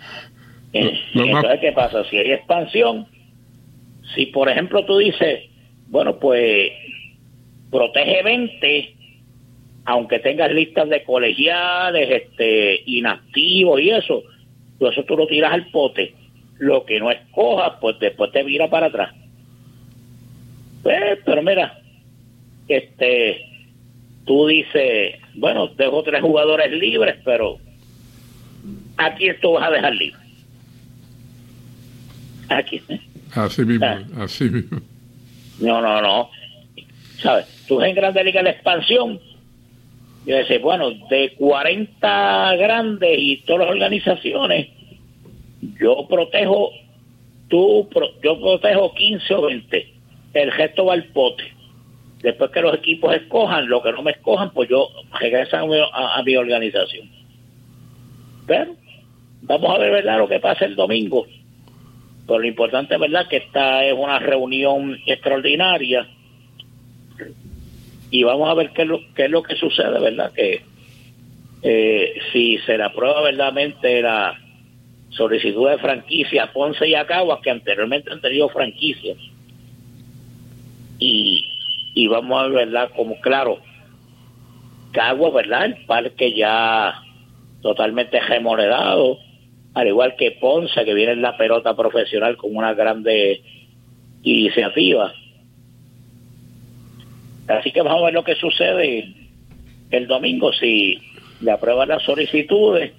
[0.72, 2.04] Entonces, ¿qué pasa?
[2.04, 3.06] Si hay expansión,
[4.14, 5.44] si por ejemplo tú dices,
[5.88, 6.72] bueno, pues
[7.70, 8.94] protege 20,
[9.86, 14.22] aunque tengas listas de colegiales, este, inactivos y eso,
[14.78, 16.14] pues eso tú lo tiras al pote.
[16.58, 19.14] Lo que no escojas, pues después te vira para atrás.
[20.82, 21.80] Pues, pero mira,
[22.66, 23.44] este,
[24.24, 27.58] tú dices, bueno, dejo tres jugadores libres, pero
[28.98, 30.20] aquí esto vas a dejar libre.
[32.48, 32.82] Aquí.
[33.34, 34.04] Así mismo, ah.
[34.18, 34.80] así mismo.
[35.60, 36.30] No, no, no.
[37.22, 37.46] ¿Sabes?
[37.66, 39.20] Tú en Grande Liga la expansión.
[40.26, 44.68] Y dices, bueno, de 40 grandes y todas las organizaciones,
[45.80, 46.70] yo protejo,
[47.48, 47.88] tú,
[48.22, 49.94] yo protejo 15 o 20.
[50.34, 51.44] El resto va al pote.
[52.20, 56.22] Después que los equipos escojan, lo que no me escojan, pues yo regresan a, a
[56.22, 57.08] mi organización.
[58.46, 58.74] Pero
[59.48, 61.26] vamos a ver, ¿verdad?, lo que pasa el domingo
[62.28, 66.06] pero lo importante verdad que esta es una reunión extraordinaria
[68.10, 70.32] y vamos a ver qué es lo, qué es lo que sucede, ¿verdad?
[70.32, 70.62] Que
[71.62, 74.38] eh, si se le aprueba verdaderamente la
[75.10, 79.18] solicitud de franquicia Ponce y a que anteriormente han tenido franquicias,
[80.98, 81.44] y,
[81.94, 82.90] y vamos a ver, ¿verdad?
[82.94, 83.58] Como claro,
[84.92, 85.66] Caguas, ¿verdad?
[85.66, 87.02] El parque ya
[87.62, 89.18] totalmente remodelado,
[89.74, 93.42] al igual que Ponce, que viene en la pelota profesional con una grande
[94.22, 95.12] iniciativa.
[97.46, 99.14] Así que vamos a ver lo que sucede
[99.90, 100.98] el domingo, si
[101.40, 102.92] le aprueban las solicitudes,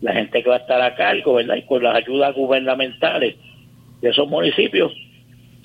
[0.00, 1.56] la gente que va a estar a cargo, ¿verdad?
[1.56, 3.36] Y con las ayudas gubernamentales
[4.00, 4.92] de esos municipios,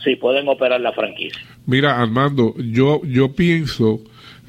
[0.04, 1.42] si pueden operar la franquicia.
[1.66, 4.00] Mira, Armando, yo, yo pienso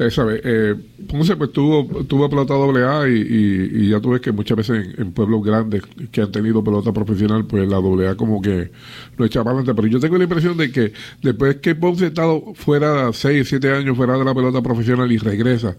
[0.01, 0.41] eh, ¿sabes?
[0.43, 0.75] Eh,
[1.11, 5.13] Ponce pues tuvo, tuvo pelota doble A y, ya tú ves que muchas veces en,
[5.13, 8.71] pueblos grandes que han tenido pelota profesional, pues la doble A como que
[9.19, 9.75] lo echa para adelante.
[9.75, 13.71] Pero yo tengo la impresión de que después que Ponce ha estado fuera 6, 7
[13.73, 15.77] años fuera de la pelota profesional y regresa,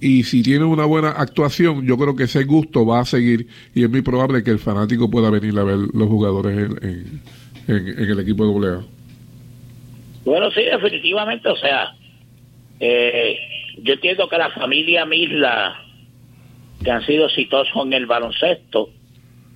[0.00, 3.82] y si tiene una buena actuación, yo creo que ese gusto va a seguir y
[3.82, 7.20] es muy probable que el fanático pueda venir a ver los jugadores en,
[7.66, 8.80] en, en el equipo doble A.
[10.24, 11.96] Bueno, sí, definitivamente, o sea,
[12.78, 13.38] eh,
[13.82, 15.82] yo entiendo que la familia Misla,
[16.82, 18.90] que han sido exitosos en el baloncesto,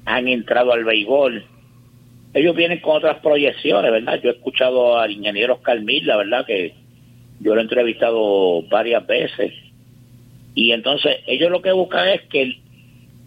[0.05, 1.45] han entrado al béisbol.
[2.35, 4.21] Ellos vienen con otras proyecciones, ¿verdad?
[4.23, 6.47] Yo he escuchado al ingeniero Oscar Misla, ¿verdad?
[6.47, 6.75] Que
[7.41, 9.53] yo lo he entrevistado varias veces.
[10.55, 12.59] Y entonces ellos lo que buscan es que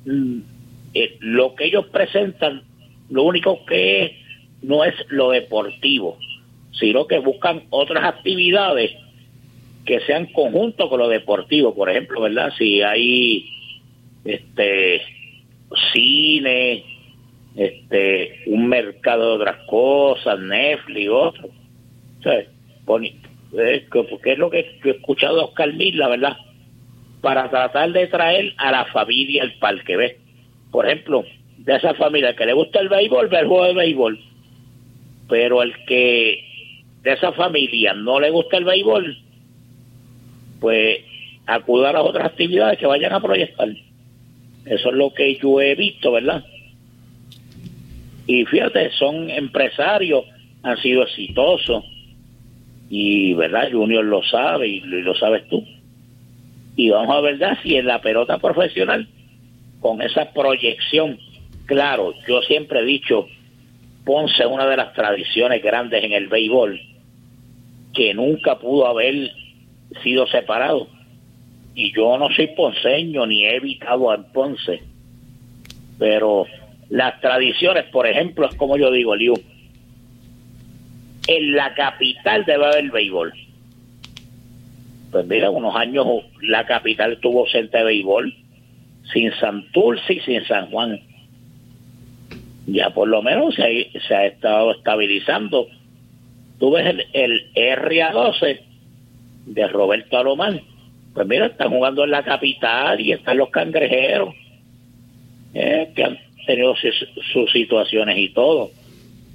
[0.05, 0.39] mm,
[0.93, 2.63] eh, lo que ellos presentan,
[3.09, 4.11] lo único que es,
[4.61, 6.17] no es lo deportivo,
[6.71, 8.91] sino que buscan otras actividades
[9.85, 12.51] que sean conjuntos con lo deportivo, por ejemplo, ¿verdad?
[12.57, 13.49] Si hay
[14.25, 15.01] este
[15.91, 16.83] cine,
[17.55, 21.49] este un mercado de otras cosas, Netflix, otro.
[22.25, 26.37] Eh, porque es lo que he escuchado a Oscar la ¿verdad?
[27.21, 30.15] Para tratar de traer a la familia al parque, ¿ves?
[30.71, 31.23] Por ejemplo,
[31.57, 34.19] de esa familia que le gusta el béisbol, ve el juego de béisbol.
[35.29, 36.43] Pero el que
[37.03, 39.17] de esa familia no le gusta el béisbol,
[40.63, 41.01] pues
[41.45, 43.67] acudir a las otras actividades que vayan a proyectar.
[44.65, 46.41] Eso es lo que yo he visto, ¿verdad?
[48.27, 50.23] Y fíjate, son empresarios,
[50.63, 51.83] han sido exitosos.
[52.89, 53.73] Y, ¿verdad?
[53.73, 55.65] Junior lo sabe y lo sabes tú.
[56.77, 59.09] Y vamos a ver si en la pelota profesional,
[59.81, 61.19] con esa proyección,
[61.65, 63.27] claro, yo siempre he dicho,
[64.05, 66.79] Ponce una de las tradiciones grandes en el béisbol,
[67.93, 69.31] que nunca pudo haber
[70.01, 70.87] sido separado.
[71.75, 74.81] Y yo no soy ponceño ni he evitado en Ponce.
[75.97, 76.45] Pero
[76.89, 79.33] las tradiciones, por ejemplo, es como yo digo, Liu,
[81.27, 83.33] en la capital debe haber béisbol.
[85.11, 86.07] Pues mira, unos años
[86.41, 88.33] la capital tuvo centro de béisbol,
[89.11, 90.99] sin Santurce y sin San Juan.
[92.65, 95.67] Ya por lo menos se ha, se ha estado estabilizando.
[96.59, 98.72] Tú ves el, el RA12
[99.45, 100.61] de Roberto Alomán.
[101.13, 104.33] Pues mira, están jugando en la capital y están los cangrejeros,
[105.53, 106.17] eh, que han
[106.47, 108.71] tenido sus, situaciones y todo.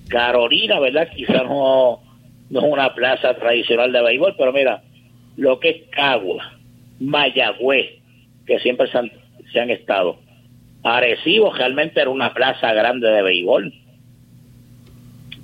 [0.08, 1.08] Carolina, ¿verdad?
[1.14, 2.00] Quizás no,
[2.50, 4.82] no es una plaza tradicional de béisbol, pero mira,
[5.36, 6.52] lo que es Cagua,
[6.98, 8.00] Mayagüez,
[8.46, 9.12] que siempre se han,
[9.52, 10.18] se han estado.
[10.82, 13.72] Arecibo realmente era una plaza grande de béisbol.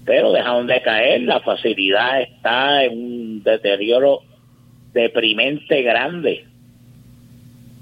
[0.05, 4.23] pero dejaron de caer, la facilidad está en un deterioro
[4.95, 6.47] deprimente grande.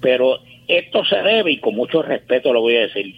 [0.00, 3.14] Pero esto se debe, y con mucho respeto lo voy a decir,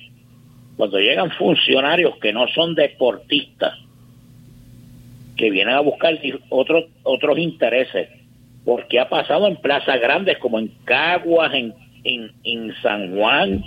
[0.76, 3.78] cuando llegan funcionarios que no son deportistas,
[5.36, 6.18] que vienen a buscar
[6.50, 8.08] otros otros intereses,
[8.64, 11.74] porque ha pasado en plazas grandes como en Caguas, en,
[12.04, 13.64] en, San Juan,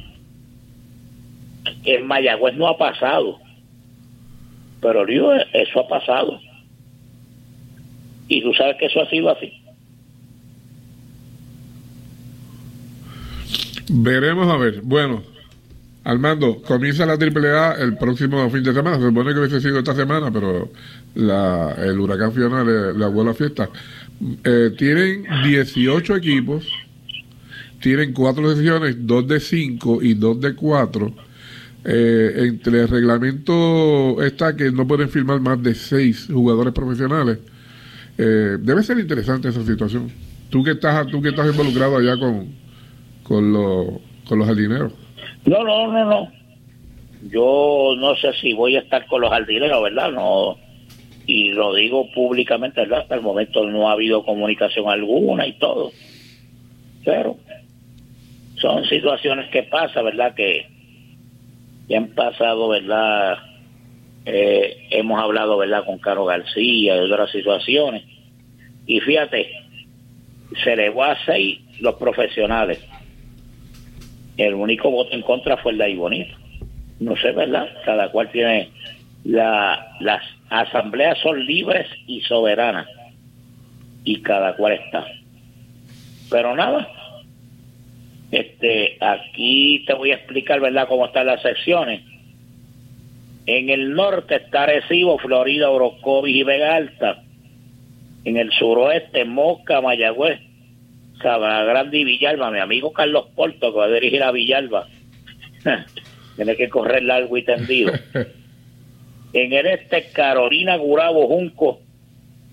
[1.84, 3.39] en Mayagüez no ha pasado,
[4.82, 6.39] pero Río, eso ha pasado.
[8.28, 9.53] Y tú sabes que eso ha sido así.
[13.89, 14.81] Veremos a ver.
[14.83, 15.23] Bueno,
[16.03, 18.97] Armando, comienza la AAA el próximo fin de semana.
[18.97, 20.69] Se supone que hubiese sido esta semana, pero
[21.15, 23.69] el huracán Fiona le, le la fiesta.
[24.43, 26.65] Eh, tienen 18 equipos,
[27.81, 31.13] tienen cuatro sesiones, dos de cinco y dos de cuatro.
[31.83, 37.39] Eh, entre el reglamento está que no pueden firmar más de seis jugadores profesionales.
[38.17, 40.09] Eh, debe ser interesante esa situación.
[40.49, 42.47] Tú que estás, tú que estás involucrado allá con,
[43.28, 43.88] con, los,
[44.28, 44.93] con los jardineros.
[45.45, 46.32] No, no, no, no.
[47.30, 50.11] Yo no sé si voy a estar con los jardineros, ¿verdad?
[50.11, 50.57] No.
[51.25, 53.01] Y lo digo públicamente, ¿verdad?
[53.01, 55.91] Hasta el momento no ha habido comunicación alguna y todo.
[57.03, 57.38] Pero
[58.61, 60.34] son situaciones que pasan, ¿verdad?
[60.36, 60.67] Que
[61.89, 63.38] ya han pasado, ¿verdad?
[64.25, 65.86] Eh, hemos hablado, ¿verdad?
[65.86, 68.03] Con Caro García y otras situaciones.
[68.86, 69.49] Y fíjate,
[70.63, 72.80] se le va a seis los profesionales
[74.38, 76.35] el único voto en contra fue el de ahí bonito.
[76.99, 77.67] No sé, ¿verdad?
[77.85, 78.69] Cada cual tiene
[79.23, 82.88] la, las asambleas son libres y soberanas
[84.03, 85.05] y cada cual está.
[86.29, 86.88] Pero nada,
[88.31, 92.01] este, aquí te voy a explicar, ¿verdad?, cómo están las secciones.
[93.45, 97.23] En el norte está Recibo, Florida, Orocovis y Vega Alta.
[98.25, 100.41] En el suroeste, Moca, Mayagüez,
[101.20, 104.88] Grande y Villalba, mi amigo Carlos Porto, que va a dirigir a Villalba,
[106.36, 107.93] tiene que correr largo y tendido.
[109.34, 111.82] en el este, Carolina, Gurabo, Junco,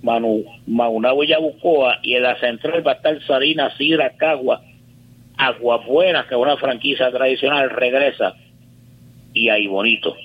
[0.02, 4.62] Manu, Maunabo y Yabucoa, y en la central va a estar Sarina, Sidra, Cagua,
[5.36, 8.34] Aguabuena, que es una franquicia tradicional, regresa,
[9.32, 10.16] y ahí bonito.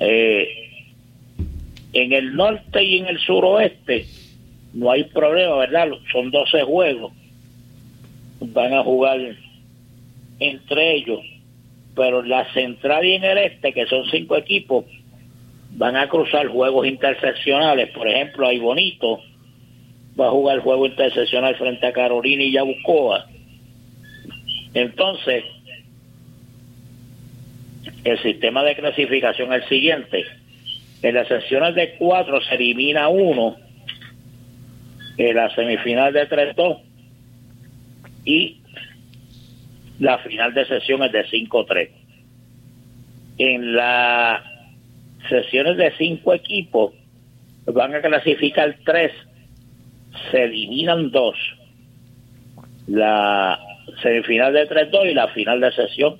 [0.00, 0.66] Eh,
[1.92, 4.04] en el norte y en el suroeste,
[4.76, 5.88] no hay problema, ¿verdad?
[6.12, 7.12] Son 12 juegos.
[8.40, 9.18] Van a jugar
[10.38, 11.20] entre ellos.
[11.94, 14.84] Pero la central y en el este, que son cinco equipos,
[15.70, 17.88] van a cruzar juegos interseccionales.
[17.92, 19.20] Por ejemplo, hay Bonito
[20.20, 23.26] va a jugar el juego interseccional frente a Carolina y Yabucoa.
[24.74, 25.44] Entonces,
[28.04, 30.24] el sistema de clasificación es el siguiente.
[31.00, 33.56] En las sesiones de cuatro se elimina uno
[35.18, 36.80] en la semifinal de 3-2
[38.24, 38.60] y
[39.98, 41.90] la final de sesiones de 5-3.
[43.38, 44.42] En las
[45.28, 46.92] sesiones de cinco equipos
[47.66, 49.12] van a clasificar tres,
[50.30, 51.36] se eliminan dos.
[52.86, 53.58] La
[54.02, 56.16] semifinal de 3-2 y la final de sesión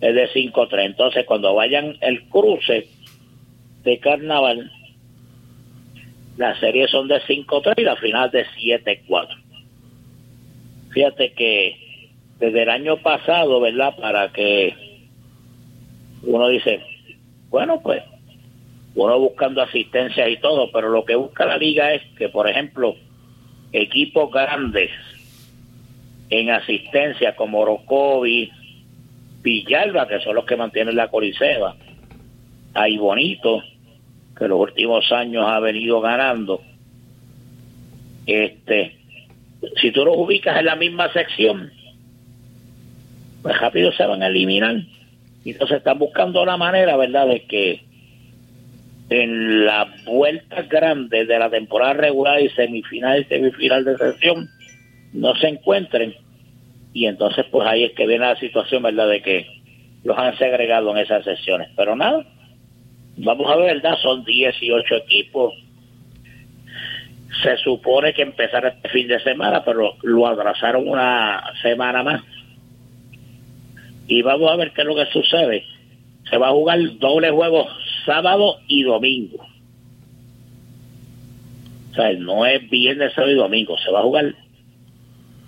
[0.00, 0.84] es de 5-3.
[0.84, 2.86] Entonces, cuando vayan el cruce
[3.82, 4.70] de carnaval,
[6.38, 9.28] las series son de 5-3 y la final de 7-4.
[10.90, 11.76] Fíjate que
[12.38, 13.96] desde el año pasado, ¿verdad?
[14.00, 14.72] Para que
[16.22, 16.80] uno dice,
[17.50, 18.04] bueno, pues
[18.94, 22.94] uno buscando asistencia y todo, pero lo que busca la liga es que, por ejemplo,
[23.72, 24.90] equipos grandes
[26.30, 28.52] en asistencia como Orocovi,
[29.42, 31.74] Villalba, que son los que mantienen la Coliseba,
[32.74, 33.60] hay Bonito,
[34.38, 36.62] que los últimos años ha venido ganando,
[38.26, 38.96] este,
[39.80, 41.72] si tú los ubicas en la misma sección,
[43.42, 44.76] pues rápido se van a eliminar.
[45.44, 47.82] Y entonces están buscando la manera, ¿verdad?, de que
[49.10, 54.48] en las vueltas grandes de la temporada regular y semifinal y semifinal de sesión
[55.14, 56.14] no se encuentren.
[56.92, 59.46] Y entonces, pues ahí es que viene la situación, ¿verdad?, de que
[60.04, 61.70] los han segregado en esas sesiones.
[61.76, 62.24] Pero nada,
[63.18, 63.98] vamos a ver, ¿verdad?
[64.02, 65.54] Son 18 equipos.
[67.42, 72.22] Se supone que empezara este fin de semana, pero lo atrasaron una semana más.
[74.06, 75.64] Y vamos a ver qué es lo que sucede.
[76.30, 77.66] Se va a jugar doble juego
[78.04, 79.46] sábado y domingo.
[81.90, 83.76] O sea, no es viernes, sábado y domingo.
[83.78, 84.34] Se va a jugar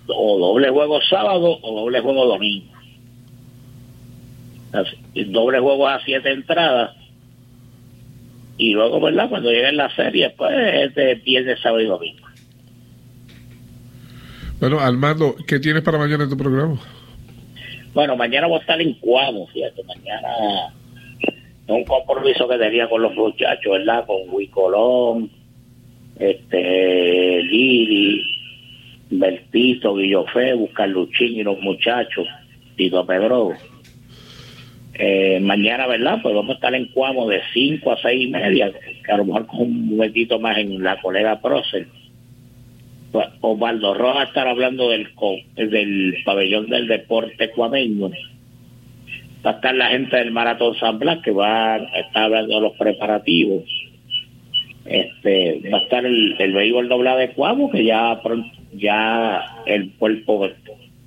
[0.07, 2.71] o doble juego sábado o doble juego domingo.
[5.27, 7.00] doble juego a siete entradas
[8.61, 9.27] y luego, ¿verdad?
[9.27, 12.27] Cuando lleguen la serie, pues es de viernes, sábado y domingo.
[14.59, 16.79] Bueno, Armando, ¿qué tienes para mañana en tu programa?
[17.95, 20.29] Bueno, mañana voy a estar en Cuamo, fíjate, mañana
[21.67, 24.05] un compromiso que tenía con los muchachos, ¿verdad?
[24.05, 25.31] Con Huicolón,
[26.19, 28.23] este, Lili,
[29.09, 32.27] Bertito, Guillofé, Buscar Luchín y los muchachos,
[32.75, 33.53] Tito Pedro.
[35.03, 36.19] Eh, mañana, ¿verdad?
[36.21, 38.71] Pues vamos a estar en Cuamo de 5 a 6 y media,
[39.03, 41.87] que a lo mejor con un momentito más en la colega Procer.
[43.11, 45.07] Pues, Osvaldo Rojas estará hablando del,
[45.55, 48.11] del pabellón del deporte cuameño.
[49.43, 52.61] Va a estar la gente del Maratón San Blas que va a estar hablando de
[52.61, 53.63] los preparativos.
[54.85, 58.21] Este, va a estar el, el béisbol doblado de Cuamo, que ya,
[58.73, 60.47] ya el cuerpo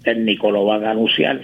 [0.03, 1.41] técnico lo van a anunciar.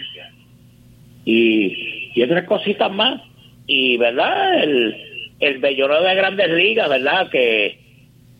[1.24, 3.20] Y y otras cositas más.
[3.66, 4.62] Y, ¿verdad?
[4.62, 4.96] El,
[5.40, 7.30] el belloneo de grandes ligas, ¿verdad?
[7.30, 7.78] Que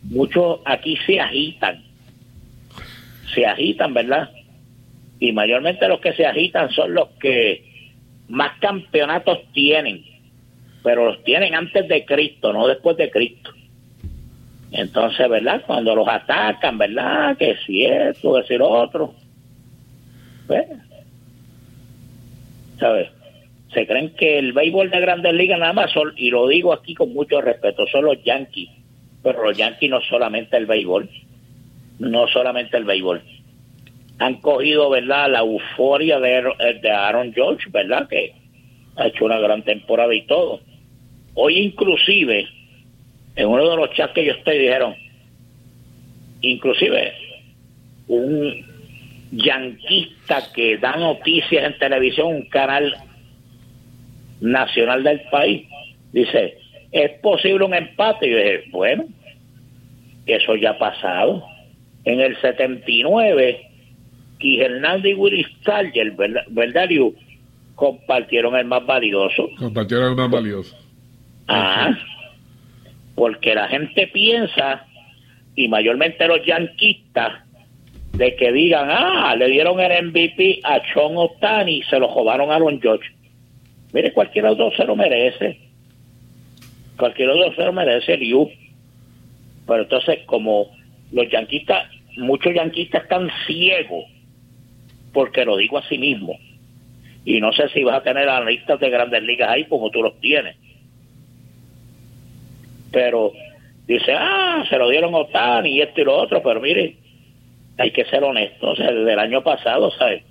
[0.03, 1.83] muchos aquí se agitan.
[3.33, 4.29] Se agitan, ¿verdad?
[5.19, 7.63] Y mayormente los que se agitan son los que
[8.27, 10.03] más campeonatos tienen.
[10.83, 13.51] Pero los tienen antes de Cristo, no después de Cristo.
[14.71, 15.63] Entonces, ¿verdad?
[15.67, 17.37] Cuando los atacan, ¿verdad?
[17.37, 19.13] Que si esto, que lo otro.
[20.47, 20.65] Pues,
[22.79, 23.09] ¿sabes?
[23.73, 26.93] Se creen que el béisbol de grandes ligas nada más son, y lo digo aquí
[26.93, 28.69] con mucho respeto, son los Yankees,
[29.23, 31.09] pero los Yankees no solamente el béisbol,
[31.99, 33.21] no solamente el béisbol.
[34.19, 36.43] Han cogido, ¿verdad?, la euforia de,
[36.81, 38.33] de Aaron George, ¿verdad?, que
[38.97, 40.59] ha hecho una gran temporada y todo.
[41.33, 42.47] Hoy inclusive,
[43.35, 44.95] en uno de los chats que yo estoy dijeron,
[46.41, 47.13] inclusive
[48.07, 48.65] un
[49.31, 52.93] yanquista que da noticias en televisión, un canal
[54.41, 55.67] nacional del país,
[56.11, 56.57] dice,
[56.91, 58.27] ¿es posible un empate?
[58.27, 59.05] Y yo dije, bueno,
[60.25, 61.43] eso ya ha pasado.
[62.03, 63.61] En el 79,
[64.39, 66.13] y Hernández y Willy Starger,
[66.49, 66.89] ¿verdad,
[67.75, 69.49] Compartieron el más valioso.
[69.57, 70.75] Compartieron el más valioso.
[71.47, 71.97] Ah,
[73.15, 74.85] porque la gente piensa,
[75.55, 77.43] y mayormente los yanquistas,
[78.13, 82.51] de que digan, ah, le dieron el MVP a Sean Otani y se lo jodaron
[82.51, 83.09] a Aaron George.
[83.93, 85.59] Mire, cualquier otro se lo merece.
[86.97, 88.49] Cualquier otro se lo merece el IU.
[89.67, 90.71] Pero entonces, como
[91.11, 94.05] los yanquistas, muchos yanquistas están ciegos,
[95.13, 96.37] porque lo digo a sí mismo.
[97.25, 100.19] Y no sé si vas a tener analistas de grandes ligas ahí como tú los
[100.19, 100.55] tienes.
[102.91, 103.33] Pero
[103.87, 106.95] dice, ah, se lo dieron a Otani y esto y lo otro, pero mire,
[107.77, 108.71] hay que ser honesto.
[108.71, 110.23] O sea, desde el año pasado, ¿sabes?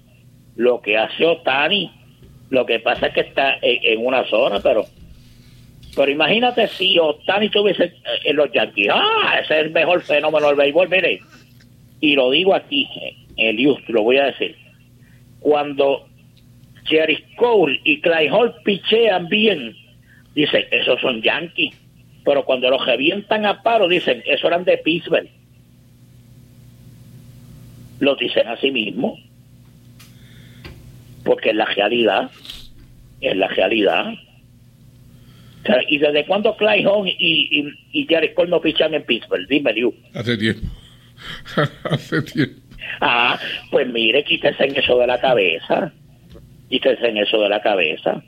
[0.56, 1.90] Lo que hace Otani
[2.50, 4.84] lo que pasa es que está en, una zona, pero
[5.94, 7.94] pero imagínate si Otani estuviese
[8.24, 8.88] en los Yankees.
[8.92, 10.88] Ah, ese es el mejor fenómeno del béisbol.
[10.88, 11.20] Mire,
[12.00, 12.88] y lo digo aquí,
[13.36, 14.56] Elius, lo voy a decir.
[15.40, 16.06] Cuando
[16.84, 19.74] Jerry Cole y Clay Hall pichean bien,
[20.34, 21.74] dicen, esos son Yankees.
[22.24, 25.28] Pero cuando los revientan a paro, dicen, esos eran de Pittsburgh.
[27.98, 29.18] Lo dicen a sí mismos
[31.30, 32.28] porque es la realidad,
[33.20, 34.14] es la realidad.
[35.86, 39.46] ¿Y desde cuándo Clyde Home y, y, Jared Cole no fichan en Pittsburgh?
[39.46, 39.94] Dime, Liu.
[40.12, 40.66] Hace tiempo.
[41.84, 42.60] Hace tiempo.
[43.00, 43.38] Ah,
[43.70, 45.92] pues mire, quítese en eso de la cabeza.
[46.68, 48.24] Quítese en eso de la cabeza.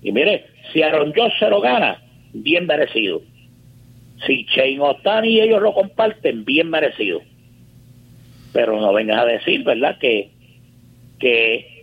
[0.00, 2.00] Y mire, si Aaron Josh se lo gana,
[2.34, 3.20] bien merecido.
[4.28, 7.20] Si Shane Otani y ellos lo comparten, bien merecido.
[8.52, 9.98] Pero no vengas a decir, ¿verdad?
[9.98, 10.30] Que,
[11.18, 11.77] que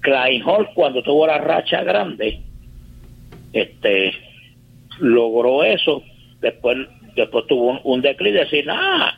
[0.00, 2.40] Klein Hall cuando tuvo la racha grande,
[3.52, 4.12] este
[4.98, 6.02] logró eso,
[6.40, 6.76] después
[7.16, 9.16] después tuvo un, declive de decir, ah,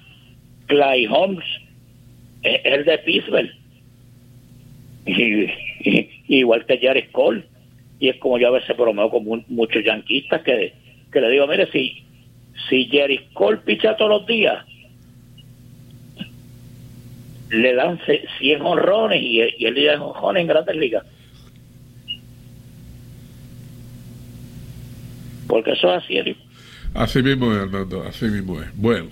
[0.66, 1.45] Clay Holmes
[2.43, 3.51] es el de Pittsburgh.
[5.07, 5.47] Y,
[6.28, 7.45] igual que Jared Cole.
[7.99, 10.72] Y es como yo a veces bromeo con muchos yanquistas que,
[11.12, 12.05] que le digo, mire, si,
[12.68, 14.64] si Jerry Cole picha todos los días,
[17.53, 18.00] le dan
[18.38, 21.05] 100 honrones y, y él le honrones en grandes ligas.
[25.46, 26.36] Porque eso es así,
[26.94, 27.68] Así mismo es,
[28.09, 28.68] así mismo es.
[28.74, 29.09] Bueno.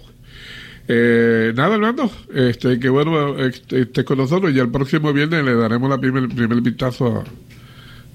[0.89, 5.55] Eh, nada, Armando, este, que bueno este, esté con nosotros y el próximo viernes le
[5.55, 7.23] daremos la primer, primer vistazo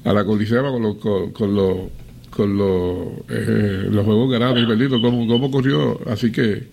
[0.04, 1.78] a, la Colisea con los con, los
[2.32, 6.02] con los, eh, los juegos ganados y perdidos, cómo, cómo ocurrió.
[6.08, 6.64] Así que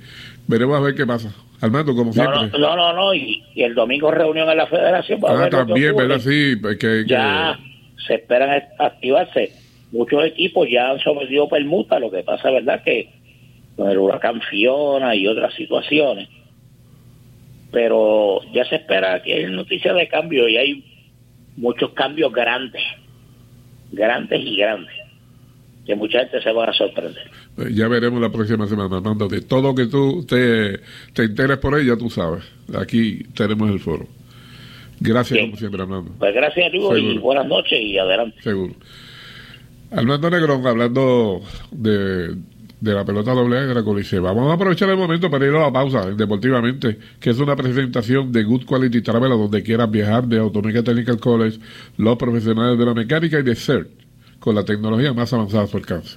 [0.48, 1.32] veremos a ver qué pasa.
[1.62, 2.48] Armando, como siempre.
[2.58, 5.20] No, no, no, y, el domingo reunión en la federación.
[5.26, 6.18] ah, también, ¿verdad?
[6.18, 6.54] Sí,
[7.06, 7.58] Ya
[8.06, 9.52] se esperan activarse
[9.92, 13.10] muchos equipos ya han sometido permuta, lo que pasa, ¿verdad?, que
[13.76, 16.28] con el huracán Fiona y otras situaciones,
[17.70, 20.84] pero ya se espera que hay noticias de cambio y hay
[21.56, 22.82] muchos cambios grandes,
[23.92, 24.94] grandes y grandes,
[25.86, 27.30] que mucha gente se va a sorprender.
[27.58, 29.28] Eh, ya veremos la próxima semana, Armando.
[29.28, 30.80] De todo que tú te,
[31.12, 32.44] te enteres por ahí, ya tú sabes.
[32.74, 34.06] Aquí tenemos el foro.
[35.00, 36.12] Gracias, como siempre, Armando.
[36.18, 38.40] Pues gracias, Lugo, y buenas noches y adelante.
[38.40, 38.74] Seguro.
[39.90, 42.36] Armando Negrón, hablando de,
[42.80, 44.20] de la pelota doble de la Colisea.
[44.20, 48.32] Vamos a aprovechar el momento para ir a la pausa deportivamente, que es una presentación
[48.32, 51.58] de Good Quality Travel a donde quieras viajar de Automéca Technical College,
[51.98, 53.88] los profesionales de la mecánica y de CERT,
[54.38, 56.16] con la tecnología más avanzada a su alcance.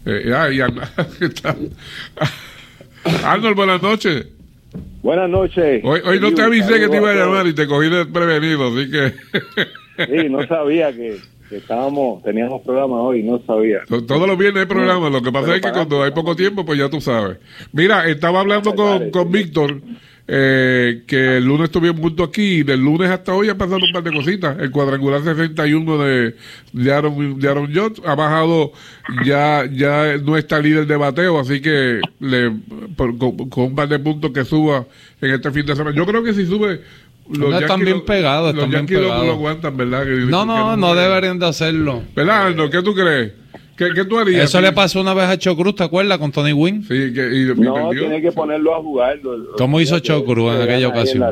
[0.04, 0.60] Eh, ah, y,
[3.24, 4.26] Arnold, buenas noches.
[5.02, 5.82] Buenas noches.
[5.84, 8.90] Hoy, hoy no te avisé que te iba a llamar y te cogí desprevenido, así
[8.90, 9.14] que...
[10.06, 11.16] sí, no sabía que,
[11.50, 13.80] estábamos, teníamos programa hoy, no sabía.
[13.88, 16.78] Todos los viernes hay programa, lo que pasa es que cuando hay poco tiempo, pues
[16.78, 17.38] ya tú sabes.
[17.72, 19.80] Mira, estaba hablando con, con Víctor
[20.32, 23.92] eh, que el lunes estuvimos juntos aquí y del lunes hasta hoy ha pasado un
[23.92, 24.56] par de cositas.
[24.60, 26.36] El cuadrangular 61 de,
[26.72, 27.68] de Aaron, de Aaron
[28.06, 28.70] ha bajado,
[29.24, 32.52] ya, ya no está líder de bateo, así que le,
[32.96, 33.18] con,
[33.56, 34.86] un par de puntos que suba
[35.20, 35.96] en este fin de semana.
[35.96, 36.80] Yo creo que si sube
[37.28, 39.26] los no están bien pegados, están bien pegados.
[39.26, 40.06] Lo, aguantan, ¿verdad?
[40.06, 42.04] no, no, no, deberían de hacerlo.
[42.14, 43.32] ¿Verdad, ¿Qué tú crees?
[43.94, 44.44] ¿Qué, tú harías?
[44.44, 46.18] Eso le pasó una vez a Chocruz, ¿te acuerdas?
[46.18, 46.82] Con Tony Wynn.
[46.82, 49.20] Sí, que, y, no, tiene que ponerlo a jugar.
[49.56, 51.24] ¿Cómo hizo Chocruz en aquella ocasión?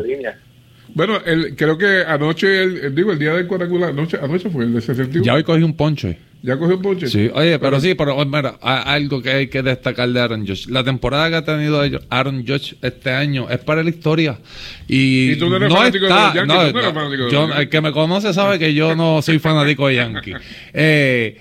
[0.94, 4.74] bueno, el, creo que anoche, el, digo, el día del cuadrangular, anoche, anoche fue el
[4.74, 5.24] de 61.
[5.24, 6.18] Ya hoy cogí un ponche.
[6.40, 7.08] ¿Ya cogió un ponche?
[7.08, 10.70] Sí, oye, pero, sí, pero mira, algo que hay que destacar de Aaron Judge.
[10.70, 14.38] La temporada que ha tenido Aaron Judge este año es para la historia.
[14.86, 17.80] Y, tú no eres fanático de los Yankees, no, no, fanático de yo, El que
[17.80, 20.34] me conoce sabe que yo no soy fanático de Yankee.
[20.72, 21.36] Eh,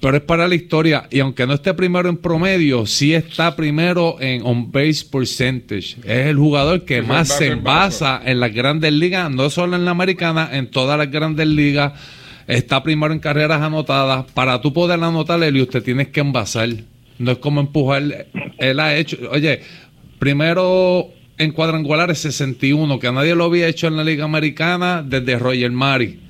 [0.00, 1.06] pero es para la historia.
[1.10, 5.96] Y aunque no esté primero en promedio, sí está primero en on base percentage.
[6.04, 9.90] Es el jugador que más se basa en las grandes ligas, no solo en la
[9.90, 11.92] americana, en todas las grandes ligas.
[12.46, 14.24] Está primero en carreras anotadas.
[14.32, 16.70] Para tú poder anotar, y usted tienes que envasar.
[17.18, 18.26] No es como empujar.
[18.58, 19.60] Él ha hecho, oye,
[20.18, 25.70] primero en cuadrangulares 61, que nadie lo había hecho en la Liga Americana desde Roger
[25.70, 26.29] Mari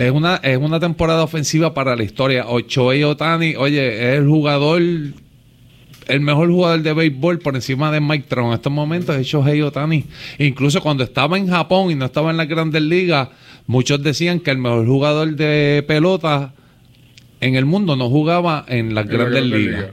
[0.00, 2.46] es una, es una temporada ofensiva para la historia.
[2.48, 8.24] Ochoa Otani, oye, es el jugador, el mejor jugador de béisbol por encima de Mike
[8.26, 10.06] Trout en estos momentos es Shohei Otani.
[10.38, 13.28] Incluso cuando estaba en Japón y no estaba en las grandes ligas,
[13.66, 16.54] muchos decían que el mejor jugador de pelota
[17.42, 19.90] en el mundo no jugaba en las grandes ligas.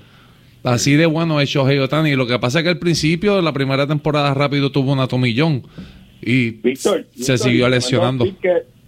[0.63, 2.15] Así de bueno es Shohei Otani.
[2.15, 5.63] Lo que pasa es que al principio, la primera temporada rápido tuvo una tomillón
[6.21, 6.59] y
[7.13, 8.25] se siguió lesionando.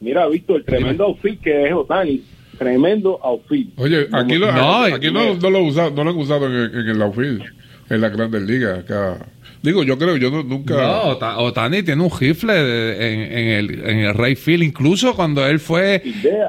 [0.01, 2.21] Mira, Víctor, tremendo outfit que es Otani.
[2.57, 3.69] Tremendo outfit.
[3.77, 6.89] Oye, aquí, lo, no, aquí no, no, lo, usado, no lo han usado en, en
[6.89, 7.41] el outfit,
[7.89, 8.79] en la Grandes Ligas.
[8.79, 9.25] Acá.
[9.61, 10.73] Digo, yo creo, yo nunca.
[10.75, 14.63] No, Otani tiene un rifle en, el, en el right field.
[14.63, 16.01] Incluso cuando él fue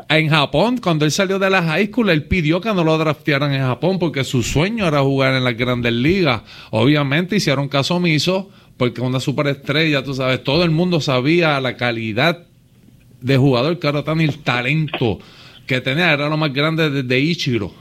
[0.08, 3.52] en Japón, cuando él salió de la high school, él pidió que no lo draftearan
[3.52, 6.42] en Japón porque su sueño era jugar en las grandes ligas.
[6.70, 12.46] Obviamente hicieron caso omiso porque una superestrella, tú sabes, todo el mundo sabía la calidad
[13.20, 15.18] de jugador que era el talento
[15.66, 17.72] que tenía, era lo más grande de, Ichiro.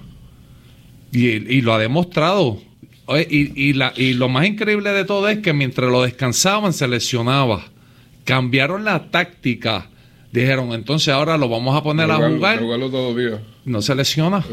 [1.12, 2.60] y lo ha demostrado
[3.30, 7.66] y, la, y lo más increíble de todo es que mientras lo descansaban se lesionaba.
[8.24, 9.90] Cambiaron la táctica.
[10.32, 12.60] Dijeron, entonces ahora lo vamos a poner a jugar.
[13.70, 14.44] No se lesiona.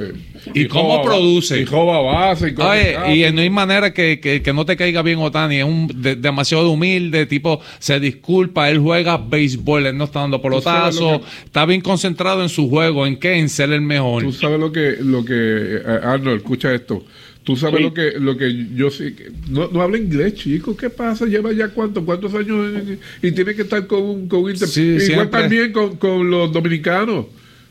[0.53, 1.63] ¿Y, cómo produce?
[1.63, 2.55] Y base.
[3.09, 5.57] Y, y, no hay manera que, no te caiga bien Otani.
[5.57, 5.89] Es un
[6.21, 11.81] demasiado humilde, tipo, se disculpa, él juega béisbol, él no está dando pelotazos, está bien
[11.81, 14.23] concentrado en su juego, en qué, en ser el mejor.
[14.23, 17.03] Tú sabes lo que, lo que eh, Arnold, escucha esto.
[17.43, 19.15] Tú sabes lo que lo que yo sí
[19.49, 20.77] no, no habla inglés, chico.
[20.77, 21.25] ¿Qué pasa?
[21.25, 22.83] Lleva ya cuánto, cuántos años
[23.23, 27.27] y, tiene que estar con un con igual también con, los dominicanos.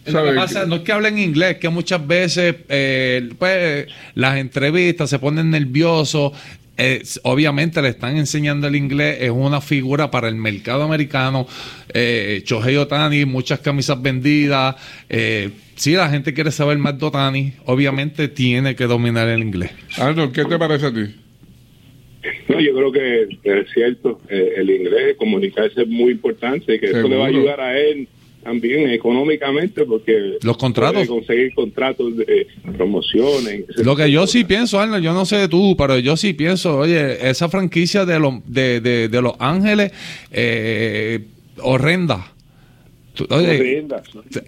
[0.07, 5.09] Lo que pasa no es que hablen inglés, que muchas veces eh, pues, las entrevistas
[5.09, 6.33] se ponen nerviosos,
[6.77, 11.47] eh, obviamente le están enseñando el inglés, es una figura para el mercado americano.
[11.93, 14.75] Eh, Shohei Otani, muchas camisas vendidas.
[15.09, 19.71] Eh, si la gente quiere saber más de Otani, obviamente tiene que dominar el inglés.
[19.97, 21.15] Arnold, ¿qué te parece a ti?
[22.49, 27.07] No, yo creo que es cierto, eh, el inglés, comunicarse es muy importante, que eso
[27.07, 28.07] le va a ayudar a él
[28.45, 35.03] también económicamente porque los contratos conseguir contratos de promociones lo que yo sí pienso Arnold
[35.03, 39.21] yo no sé tú pero yo sí pienso oye esa franquicia de, los de, de,
[39.21, 39.91] Los Ángeles
[40.31, 41.25] eh,
[41.61, 42.31] horrenda.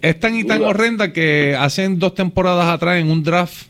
[0.02, 3.68] Es tan y tan horrenda que hacen dos temporadas atrás en un draft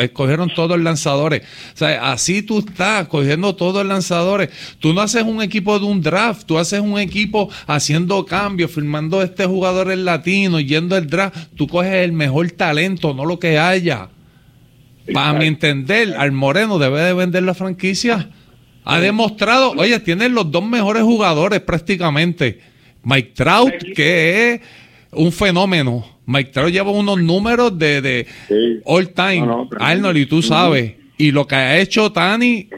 [0.00, 1.42] escogieron todos los lanzadores.
[1.74, 4.50] O sea, así tú estás cogiendo todos los lanzadores.
[4.78, 9.22] Tú no haces un equipo de un draft, tú haces un equipo haciendo cambios, firmando
[9.22, 11.36] este jugador en latino, yendo el draft.
[11.56, 14.08] Tú coges el mejor talento, no lo que haya.
[15.12, 18.30] Para mi entender, al Moreno debe de vender la franquicia.
[18.84, 22.60] Ha demostrado, oye, tiene los dos mejores jugadores prácticamente.
[23.02, 24.60] Mike Trout, que es
[25.12, 28.26] un fenómeno Mike Trout lleva unos números de, de
[28.84, 29.48] all time.
[29.80, 30.94] Arnold, y tú sabes.
[31.18, 32.68] Y lo que ha hecho Tani,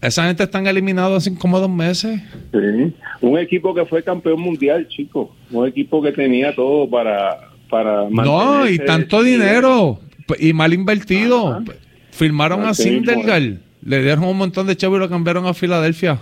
[0.00, 2.20] esa gente están eliminados hace como dos meses.
[2.52, 2.94] Sí.
[3.20, 5.34] Un equipo que fue campeón mundial, chico.
[5.50, 7.50] Un equipo que tenía todo para.
[7.68, 9.98] para no, y tanto dinero.
[10.38, 11.64] Y mal invertido.
[12.12, 13.58] Firmaron a Sindergaard.
[13.84, 16.20] Le dieron un montón de chavos y lo cambiaron a Filadelfia.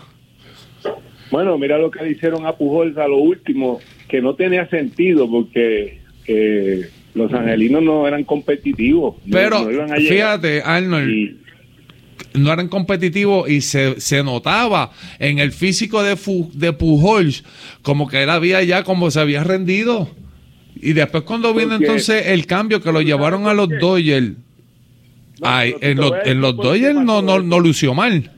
[1.30, 5.30] Bueno, mira lo que le hicieron a Pujols a lo último, que no tenía sentido
[5.30, 9.16] porque que los angelinos no eran competitivos.
[9.30, 11.36] Pero fíjate, Arnold.
[12.34, 16.16] no eran competitivos y se, se, notaba en el físico de,
[16.54, 17.44] de Pujols
[17.82, 20.08] como que él había ya como se había rendido.
[20.76, 24.32] Y después cuando vino entonces el cambio que lo llevaron a los Dodgers,
[25.42, 28.30] en, los, en los Dodgers no, no, no lució mal.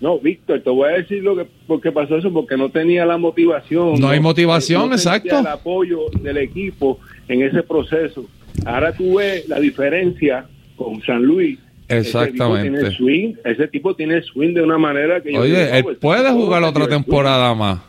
[0.00, 3.18] No, Víctor, te voy a decir lo que porque pasó eso, porque no tenía la
[3.18, 3.98] motivación.
[3.98, 5.40] No, hay motivación, exacto.
[5.40, 8.24] El apoyo del equipo en ese proceso.
[8.64, 10.46] Ahora tú ves la diferencia
[10.76, 11.58] con San Luis.
[11.88, 12.68] Exactamente.
[12.68, 15.36] Ese tipo tiene swing, ese tipo tiene swing de una manera que...
[15.36, 17.80] Oye, él pues, puede jugar otra temporada más.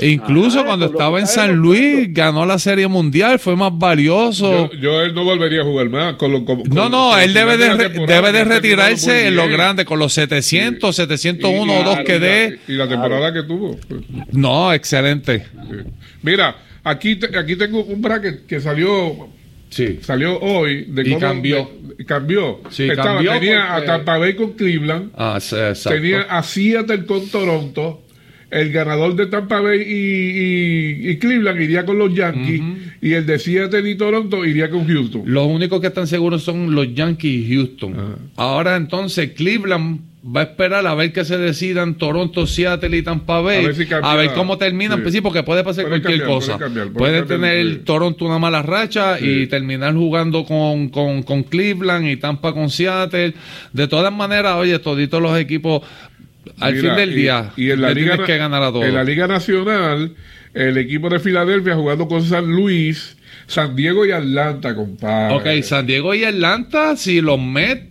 [0.00, 4.70] Incluso cuando estaba en San Luis, ganó la Serie Mundial, fue más valioso.
[4.72, 6.14] Yo, él no volvería a jugar más.
[6.14, 6.32] Con
[6.70, 11.80] no, no, él debe de, debe de retirarse en lo grande, con los 700, 701
[11.80, 12.58] o 2 que dé.
[12.68, 13.78] Y la temporada que tuvo.
[14.32, 15.46] No, excelente.
[16.22, 19.28] Mira, aquí, aquí tengo un bracket que salió
[19.70, 20.00] Sí.
[20.02, 21.70] Salió hoy de y cambió.
[22.04, 22.60] cambió.
[22.70, 25.12] Sí, cambió tenía a Tampa Bay con Cleveland.
[25.16, 25.38] Ah,
[25.84, 28.02] tenía a Seattle con Toronto
[28.50, 32.62] el ganador de Tampa Bay y, Cleveland iría con los Yankees
[33.00, 35.22] y el de Seattle y Toronto iría con Houston.
[35.26, 37.94] Los únicos que están seguros son los Yankees y Houston.
[38.36, 43.40] Ahora entonces Cleveland va a esperar a ver qué se decidan Toronto, Seattle y Tampa
[43.40, 43.66] Bay.
[44.02, 45.00] A ver, cómo terminan.
[45.02, 46.58] Pues sí, porque puede pasar cualquier cosa.
[46.94, 52.70] Puede, tener Toronto una mala racha y terminar jugando con, con, Cleveland y Tampa con
[52.70, 53.34] Seattle.
[53.72, 55.82] De todas maneras, oye, toditos los equipos
[56.58, 58.84] al fin del día, y, en la liga, que ganar a todos.
[58.84, 60.14] En la Liga Nacional,
[60.54, 63.16] el equipo de Filadelfia jugando con San Luis,
[63.46, 65.58] San Diego y Atlanta, compadre.
[65.58, 67.84] Ok, San Diego y Atlanta, si los Mets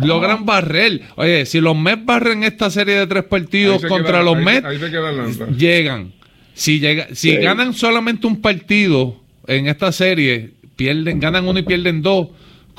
[0.00, 1.02] logran barrer.
[1.16, 4.66] Oye, si los Mets barren esta serie de tres partidos contra los Mets,
[5.56, 6.12] llegan.
[6.54, 12.02] Si, llega, si ganan solamente un partido en esta serie, pierden, ganan uno y pierden
[12.02, 12.28] dos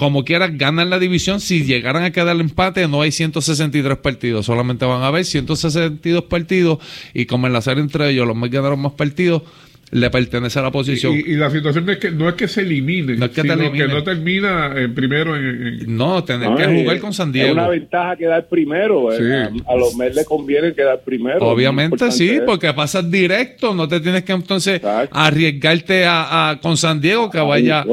[0.01, 1.39] como quieras, ganan la división.
[1.39, 6.23] Si llegaran a quedar el empate, no hay 163 partidos, solamente van a haber 162
[6.23, 6.79] partidos.
[7.13, 9.43] Y como en la serie entre ellos, los más ganaron más partidos,
[9.91, 11.13] le pertenece a la posición.
[11.13, 13.87] Y, la situación es que no es que se elimine, no es que sino que
[13.87, 17.49] no termina en primero en, No, tener que jugar con San Diego.
[17.49, 19.13] Es una ventaja quedar primero.
[19.13, 21.47] Eh, a, los Mets le conviene quedar primero.
[21.47, 24.81] Obviamente sí, porque pasas directo, no te tienes que entonces
[25.11, 27.85] arriesgarte a, con San Diego que vaya...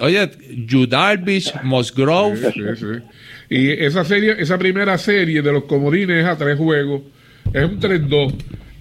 [0.00, 0.30] Oye,
[0.66, 2.52] Yu Darvish, Musgrove.
[2.52, 2.86] Sí, sí,
[3.48, 7.02] y esa serie, esa primera serie de los comodines a tres juegos
[7.52, 8.34] es un 3-2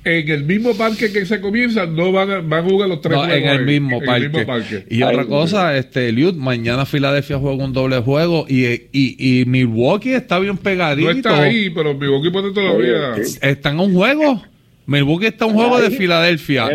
[0.04, 3.18] en el mismo parque que se comienza, no van a, van a jugar los tres
[3.18, 4.86] no, en, el mismo, parque.
[4.90, 10.14] Y otra cosa, este, Liud, mañana Filadelfia juega un doble juego y, y, y, Milwaukee
[10.14, 11.12] está bien pegadito.
[11.12, 13.16] No está ahí, pero Milwaukee puede todavía.
[13.42, 14.42] Está en un juego.
[14.86, 16.70] Milwaukee está en un juego de Filadelfia.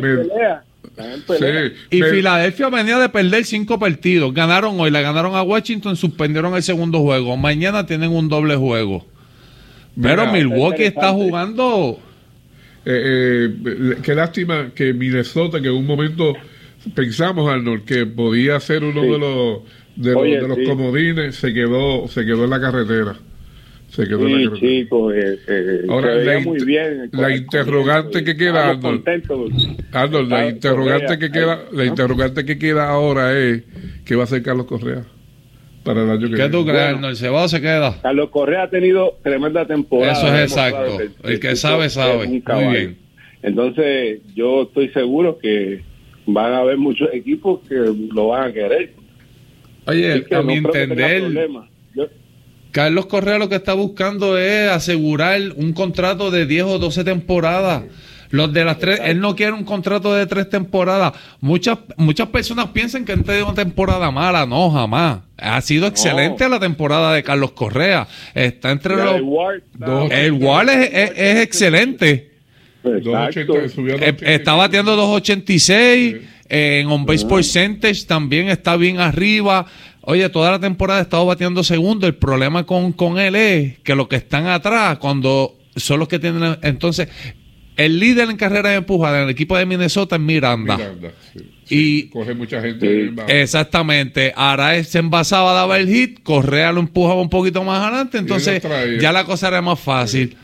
[1.90, 4.32] Y Filadelfia venía de perder cinco partidos.
[4.32, 7.36] Ganaron hoy, la ganaron a Washington, suspendieron el segundo juego.
[7.36, 9.06] Mañana tienen un doble juego.
[10.00, 12.00] Pero Milwaukee está jugando
[12.84, 16.34] eh, eh, qué lástima que Minnesota, que en un momento
[16.94, 19.60] pensamos, Arnold, que podía ser uno de los
[19.96, 23.16] de, los, comodines, se quedó, se quedó en la carretera.
[23.94, 24.78] Se quedó en la carretera.
[25.14, 29.08] Eh, eh, Ahora, la, muy bien, la interrogante que queda, Arnold,
[29.92, 33.62] Arnold la interrogante que queda, la interrogante que queda ahora es
[34.04, 35.04] ¿qué va a hacer Carlos Correa?
[35.84, 37.14] para el año que ¿Qué tú crees, Arnold?
[37.14, 38.00] ¿Se va o se queda?
[38.02, 40.12] Carlos Correa ha tenido tremenda temporada.
[40.12, 40.98] Eso es exacto.
[41.22, 42.26] el que sabe, sabe.
[42.26, 42.42] Muy
[42.72, 42.96] bien.
[43.42, 45.82] Entonces, yo estoy seguro que
[46.26, 48.92] van a haber muchos equipos que lo van a querer.
[49.86, 51.48] Oye, a mi entender,
[52.74, 57.84] Carlos Correa lo que está buscando es asegurar un contrato de 10 o 12 temporadas.
[58.30, 61.12] Los de las tres, él no quiere un contrato de tres temporadas.
[61.40, 64.44] Muchas, muchas personas piensan que han tenido una temporada mala.
[64.44, 65.20] No, jamás.
[65.38, 68.08] Ha sido excelente la temporada de Carlos Correa.
[68.34, 69.14] Está entre los.
[70.10, 72.32] El Wall, es, excelente.
[72.82, 76.16] Eh, está bateando 286.
[76.48, 79.64] en On Base Percentage también está bien arriba.
[80.06, 82.06] Oye, toda la temporada ha estado bateando segundo.
[82.06, 86.18] El problema con, con él es que los que están atrás, cuando son los que
[86.18, 86.58] tienen.
[86.62, 87.08] Entonces,
[87.76, 90.78] el líder en carrera de empujada en el equipo de Minnesota es Miranda.
[91.68, 93.12] y coge mucha gente.
[93.28, 94.32] Exactamente.
[94.36, 98.62] Ahora se envasaba, daba el hit, Correa lo empujaba un poquito más adelante, entonces
[99.00, 100.36] ya la cosa era más fácil.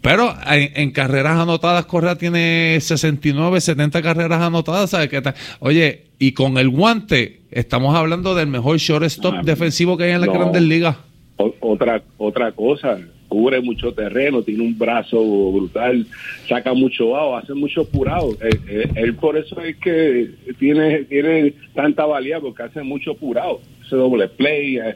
[0.00, 4.90] Pero en, carreras anotadas, Correa tiene 69, 70 carreras anotadas.
[4.90, 5.22] ¿sabes qué
[5.60, 10.20] Oye, y con el guante, estamos hablando del mejor shortstop ah, defensivo que hay en
[10.20, 10.96] la Grandes Ligas.
[11.36, 12.98] Otra, otra cosa,
[13.32, 15.18] cubre mucho terreno, tiene un brazo
[15.52, 16.06] brutal,
[16.48, 18.32] saca mucho bajo, hace mucho purado.
[18.42, 23.60] Eh, eh, él, por eso es que tiene, tiene tanta valía, porque hace mucho purado.
[23.84, 24.94] Ese doble play, eh,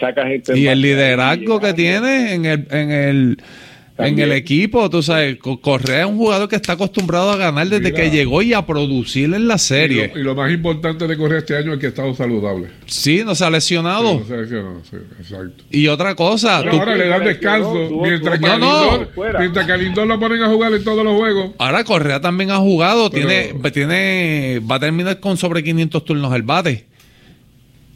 [0.00, 0.58] saca gente.
[0.58, 3.38] Y el liderazgo que tiene en el, en el
[3.98, 7.92] en el equipo, tú sabes, Correa es un jugador que está acostumbrado a ganar desde
[7.92, 10.12] que llegó y a producir en la serie.
[10.14, 12.68] Y lo, más importante de Correa este año es que ha estado saludable.
[12.86, 14.20] Sí, no se ha lesionado.
[14.20, 15.64] no se ha lesionado, sí, exacto.
[15.70, 16.58] Y otra cosa.
[16.58, 17.90] ahora le dan descanso.
[18.02, 21.50] mientras, que mientras Lindor lo ponen a jugar en todos los juegos.
[21.58, 23.10] Ahora Correa también ha jugado.
[23.10, 26.86] tiene, tiene, va a terminar con sobre 500 turnos el bate.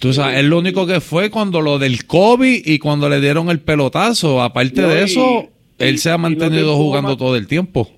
[0.02, 3.50] Tú sabes, es lo único que fue cuando lo del COVID y cuando le dieron
[3.50, 4.42] el pelotazo.
[4.42, 5.51] Aparte de eso,
[5.88, 7.88] él se ha mantenido jugando todo el tiempo.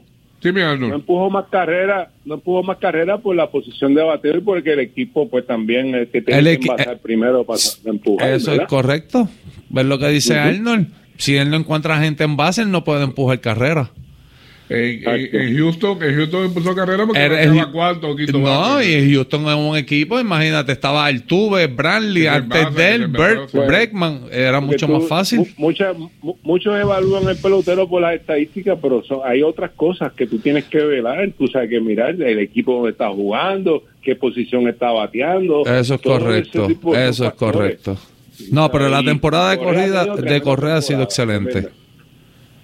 [0.44, 4.40] Sí, no empujó más carrera, no empujó más carrera por la posición de bateo y
[4.42, 8.28] porque el equipo pues también es que tiene que pasar primero para empujar.
[8.28, 9.26] Eso es correcto.
[9.70, 10.88] ¿Ves lo que dice Arnold?
[11.16, 13.90] Si él no encuentra gente en base, él no puede empujar carrera.
[14.68, 19.54] En, Houston, en Houston empezó carrera porque era cuarto quinto No, y en Houston es
[19.54, 25.46] un equipo, imagínate, estaba Altuve, Brantley, antes de él, Bert, Breckman, era mucho más fácil.
[25.56, 30.78] muchos evalúan el pelotero por las estadísticas, pero hay otras cosas que tú tienes que
[30.78, 35.62] velar, tú sabes que mirar el equipo donde está jugando, qué posición está bateando.
[35.66, 37.98] Eso es correcto, eso es correcto.
[38.50, 41.83] No, pero la temporada de corrida de Correa ha sido excelente.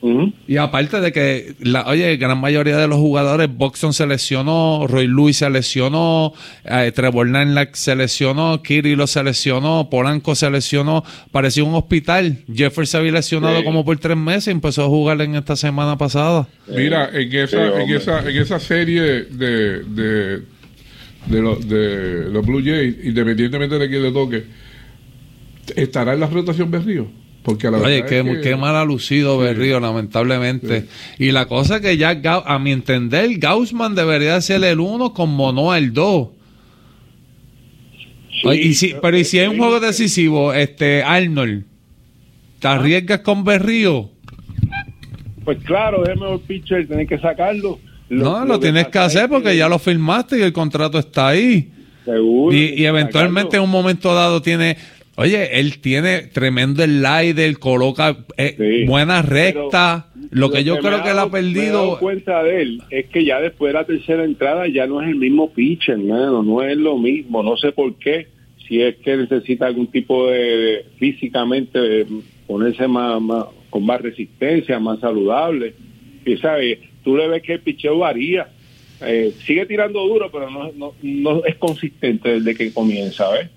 [0.02, 5.06] Y aparte de que, la, oye, gran mayoría de los jugadores, Boxon se lesionó, Roy
[5.06, 6.32] Luis se lesionó,
[6.64, 12.38] eh, Trevor Nanlack se lesionó, Kirilo se lesionó, Polanco se lesionó, parecía un hospital.
[12.52, 15.98] Jeffrey se había lesionado como por tres meses y empezó a jugar en esta semana
[15.98, 16.48] pasada.
[16.66, 20.42] Mira, en esa, en esa, en esa serie de, de,
[21.26, 24.44] de, los, de los Blue Jays, independientemente de quién le toque,
[25.76, 27.19] ¿estará en la rotación Berrío?
[27.42, 30.86] Porque Oye, qué, mal ha lucido Berrío, lamentablemente.
[31.18, 35.78] Y la cosa que ya, a mi entender, Gaussman debería ser el uno con Monoa
[35.78, 36.28] el 2.
[38.44, 41.64] Oye, y si, pero y si hay un juego decisivo, este Arnold,
[42.58, 44.10] ¿te arriesgas con Berrío?
[45.44, 47.78] Pues claro, es el mejor pitcher, tienes que sacarlo.
[48.10, 51.72] no, lo, tienes que hacer porque ya lo firmaste y el contrato está ahí.
[52.04, 52.54] Seguro.
[52.54, 54.76] Y, y eventualmente en un momento dado tiene...
[55.20, 58.86] Oye, él tiene tremendo slider, coloca eh, Sí.
[58.86, 60.06] buena recta.
[60.30, 61.98] Lo que yo creo que él ha dado- me he dado perdido...
[61.98, 65.16] cuenta de él es que ya después de la tercera entrada ya no es el
[65.16, 68.28] mismo pitcher, hermano, no es lo mismo, no sé por qué,
[68.66, 72.06] si es que necesita algún tipo de, de- físicamente de
[72.46, 75.74] ponerse más, más- con más resistencia, más saludable.
[76.24, 78.48] Y sabes, tú le ves que el picheo varía,
[79.02, 83.48] Eh, sigue tirando duro, pero no, no, no es consistente desde que comienza, ¿ves?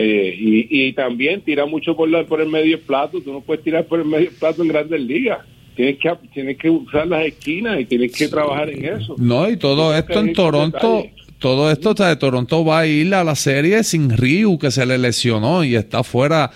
[0.00, 3.20] Eh, y, y también tira mucho por, la, por el medio plato.
[3.20, 5.38] Tú no puedes tirar por el medio plato en grandes ligas.
[5.74, 9.16] Tienes que, tienes que usar las esquinas y tienes que trabajar en eso.
[9.18, 11.04] No, y todo Tienes esto en Toronto,
[11.40, 14.84] todo esto, sea, de Toronto va a ir a la serie sin Ryu, que se
[14.86, 16.50] le lesionó y está fuera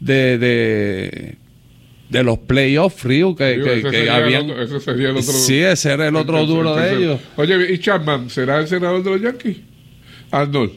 [0.00, 1.34] de, de,
[2.08, 4.50] de los playoffs, Ryu, que, Digo, que- ese que sería el habían...
[4.50, 7.20] otro- ese sería el otro- Sí, ese era el otro el duro de ellos.
[7.36, 9.56] Oye, ¿y Chapman será el senador de los Yankees?
[10.30, 10.72] Arnold.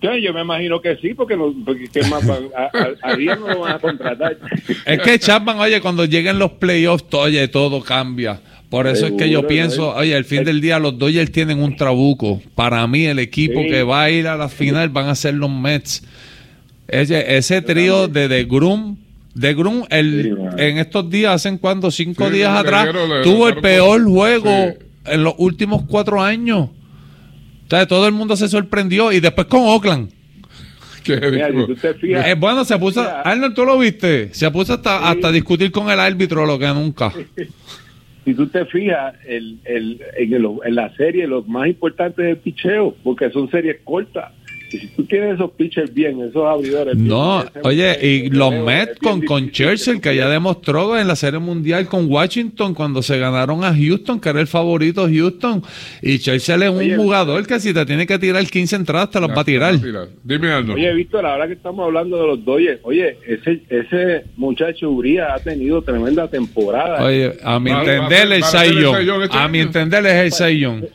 [0.00, 2.44] Sí, yo me imagino que sí, porque, no, porque ¿qué más van?
[2.56, 2.64] a,
[3.08, 4.36] a, a Díaz no lo van a contratar.
[4.86, 8.40] Es que Chapman, oye, cuando lleguen los playoffs, oye, todo cambia.
[8.70, 9.96] Por eso es que yo pienso, ¿no?
[9.96, 12.40] oye, al fin del día los Dodgers tienen un trabuco.
[12.54, 13.68] Para mí, el equipo Sí.
[13.70, 16.04] que va a ir a la final van a ser los Mets.
[16.86, 18.96] Ese, ese trío de The Groom,
[19.40, 21.90] The Groom, el, Sí, en estos días, ¿hacen cuánto?
[21.90, 22.88] Cinco Sí, días atrás,
[23.24, 24.84] tuvo el peor juego Sí.
[25.06, 26.68] en los últimos cuatro años.
[27.68, 29.12] O sea, todo el mundo se sorprendió.
[29.12, 30.10] Y después con Oakland.
[31.04, 31.66] ¿Qué Mira, dijo?
[31.66, 33.20] si tú te fijas, Eh, bueno, se puso, Mira.
[33.22, 36.66] Arnold, tú lo viste, se puso hasta, hasta a discutir con el árbitro lo que
[36.68, 37.12] nunca.
[38.24, 42.28] si tú te fijas el, el, en, el- en la serie, lo más importante es
[42.30, 44.32] el picheo, porque son series cortas.
[44.70, 46.94] Si tú tienes esos pitchers bien, esos abridores.
[46.94, 51.16] bien, No, oye, y los Mets es con, con Churchill, que ya demostró en la
[51.16, 55.62] Serie Mundial con Washington, cuando se ganaron a Houston, que era el favorito Houston,
[56.02, 59.20] y Churchill es un Oye, jugador que si te tiene que tirar 15 entradas, te
[59.20, 59.74] las va a tirar.
[60.22, 60.74] Dime, Arnold.
[60.78, 65.38] Oye, Víctor, ahora que estamos hablando de los Dodgers, oye, ese, ese muchacho Urias ha
[65.42, 67.04] tenido tremenda temporada.
[67.04, 70.86] Oye, a mi entender ser- el va a mi entender es el Saiyón.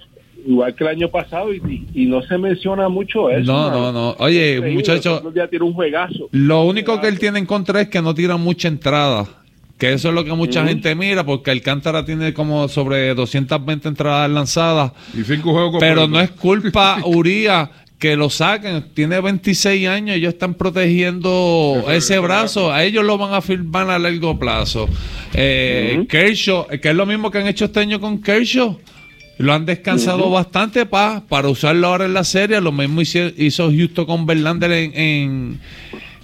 [0.46, 3.52] Igual que el año pasado, y, no se menciona mucho eso.
[3.52, 4.16] No, no, no.
[4.20, 6.28] Oye, Increíble, muchacho, día tiró un juegazo.
[6.32, 9.26] Lo único que él tiene en contra es que no tira mucha entrada.
[9.78, 14.30] Que eso es lo que mucha gente mira, porque Alcántara tiene como sobre 220 entradas
[14.30, 14.92] lanzadas.
[15.14, 18.86] Y cinco juegos Pero no es culpa Uría que lo saquen.
[18.94, 22.72] Tiene 26 años, ellos están protegiendo Eso- ese brazo.
[22.72, 24.88] A ellos lo van a firmar a largo plazo.
[25.34, 28.78] Eh, Kershaw, que es lo mismo que han hecho este año con Kershaw.
[29.44, 32.60] Lo han descansado bastante pa, para usarlo ahora en la serie.
[32.62, 35.60] Lo mismo hizo, hizo Houston con Verlander en, en,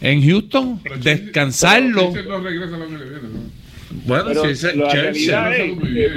[0.01, 0.79] en Houston.
[1.01, 2.11] Descansarlo.
[2.13, 3.59] Churchill no regresa el año que viene, ¿no?
[4.05, 4.71] Bueno, Pero si ese-.
[4.73, 4.91] Víctor,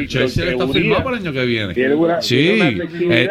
[0.06, 1.74] Churchill que está firmado para el año que viene.
[1.74, 3.28] tiene una- Sí, tiene una eh,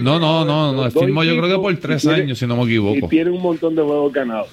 [0.00, 2.56] no, no, no, no, firmó yo creo que por y tres tiene- años, si no
[2.56, 3.06] me equivoco.
[3.06, 4.48] Y tiene un montón de juegos ganados.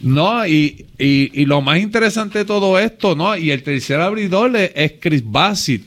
[0.00, 3.36] No, y, y, y lo más interesante de todo esto, ¿no?
[3.36, 5.82] Y el tercer abridor es, es Chris Bassett.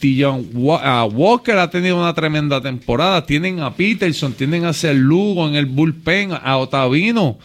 [0.00, 0.46] Tillon
[0.82, 3.24] ah, Walker ha tenido una tremenda temporada.
[3.26, 7.38] Tienen a Peterson, tienen a Ser Lugo en el bullpen, a Otavino.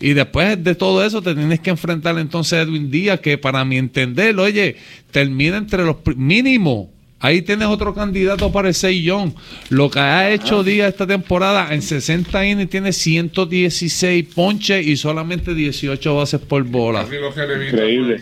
[0.00, 3.64] Y después de todo eso te tienes que enfrentar entonces a Edwin Díaz, que para
[3.64, 4.76] mi entender, oye,
[5.10, 6.90] termina entre los pri- mínimo.
[7.22, 9.34] Ahí tienes otro candidato para el 6 John.
[9.68, 15.54] Lo que ha hecho Díaz esta temporada en 60 innings tiene 116 ponches y solamente
[15.54, 17.02] 18 bases por bola.
[17.66, 18.14] Increíble.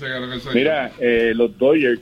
[0.52, 2.00] Mira, eh, los Dodgers,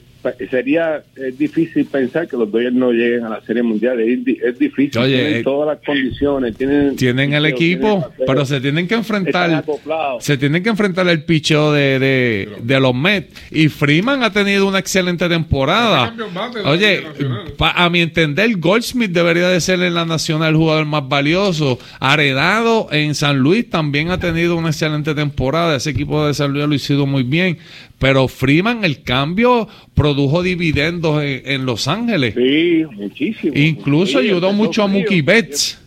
[0.50, 4.00] sería es difícil pensar que los Dodgers no lleguen a la Serie Mundial.
[4.00, 5.00] Es, di- es difícil.
[5.00, 6.56] Oye, tienen eh, todas las condiciones.
[6.56, 9.64] Tienen, Tienen el equipo, tienen pero se tienen que enfrentar.
[10.20, 13.32] Se tienen que enfrentar el picheo de, de, de los Mets.
[13.50, 16.14] Y Freeman ha tenido una excelente temporada.
[16.64, 17.02] Oye,
[17.58, 21.78] a mi entender, Goldsmith debería de ser en la nacional el jugador más valioso.
[22.00, 25.76] Arenado en San Luis también ha tenido una excelente temporada.
[25.76, 27.58] Ese equipo de San Luis lo ha sido muy bien.
[27.98, 32.34] Pero Freeman, el cambio, produjo dividendos en, en Los Ángeles.
[32.34, 33.52] Sí, muchísimo.
[33.56, 34.86] Incluso Sí, ayudó mucho a.
[34.86, 35.80] Mookie Betts,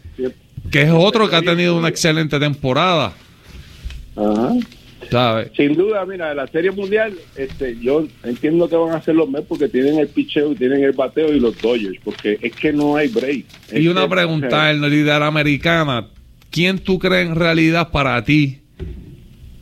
[0.72, 3.14] que es otro que ha tenido una excelente temporada.
[4.16, 4.54] Ajá.
[5.10, 5.52] ¿sabes?
[5.56, 9.46] Sin duda, mira, la Serie Mundial, este, yo entiendo que van a hacer los Mets
[9.48, 12.96] porque tienen el picheo y tienen el bateo y los Dodgers, porque es que no
[12.96, 13.46] hay break.
[13.72, 16.08] Es Y una que, pregunta, en la americana,
[16.52, 18.60] ¿quién tú crees en realidad para ti?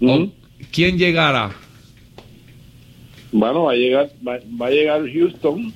[0.01, 0.29] ¿O
[0.71, 1.51] ¿Quién llegará?
[3.31, 5.73] Bueno, va a llegar, va, va a llegar Houston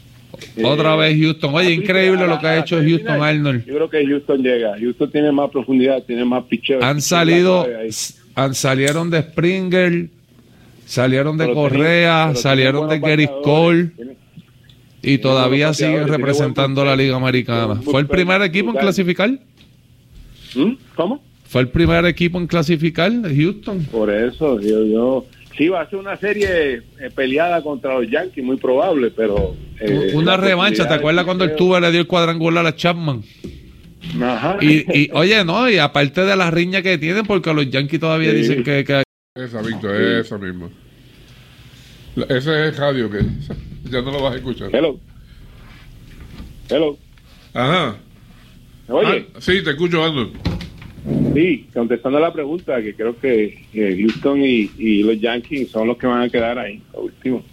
[0.64, 1.54] Otra vez Houston.
[1.54, 3.66] Oye, increíble lo que ha hecho Houston Arnold.
[3.66, 4.78] Yo creo que Houston llega.
[4.80, 6.84] Houston tiene más profundidad, tiene más picheo.
[6.84, 7.68] Han salido,
[8.36, 10.10] han, salieron de Springer,
[10.86, 13.91] salieron de Correa, salieron de Gary Cole.
[15.04, 17.82] Y todavía siguen representando la Liga Americana.
[17.82, 19.32] ¿Fue el primer equipo en clasificar?
[20.56, 20.74] ¿Mm?
[20.95, 21.24] ¿Cómo?
[21.45, 23.84] Fue el primer equipo en clasificar, Houston.
[23.91, 25.26] Por eso, yo, yo
[25.58, 29.56] sí va a ser una serie eh, peleada contra los Yankees, muy probable, pero...
[29.80, 33.24] Eh, una revancha, ¿te acuerdas cuando el Tuba le dio el cuadrangular a Chapman?
[34.22, 34.58] Ajá.
[34.62, 38.64] Y, oye, no, y aparte de la riña que tienen, porque los Yankees todavía dicen
[38.64, 39.04] que, que...
[39.36, 40.70] Esa, Víctor, esa misma.
[42.28, 43.20] Ese es radio que
[43.89, 44.70] ya no lo vas a escuchar.
[44.74, 44.99] Hello.
[46.70, 46.97] Hello.
[47.54, 47.95] Ajá.
[48.88, 49.28] Oye.
[49.34, 50.32] Ah, sí, te escucho, Ando.
[51.34, 56.08] Sí, contestando a la pregunta, que creo que Houston y, los Yankees son los que
[56.08, 57.43] van a quedar ahí, último.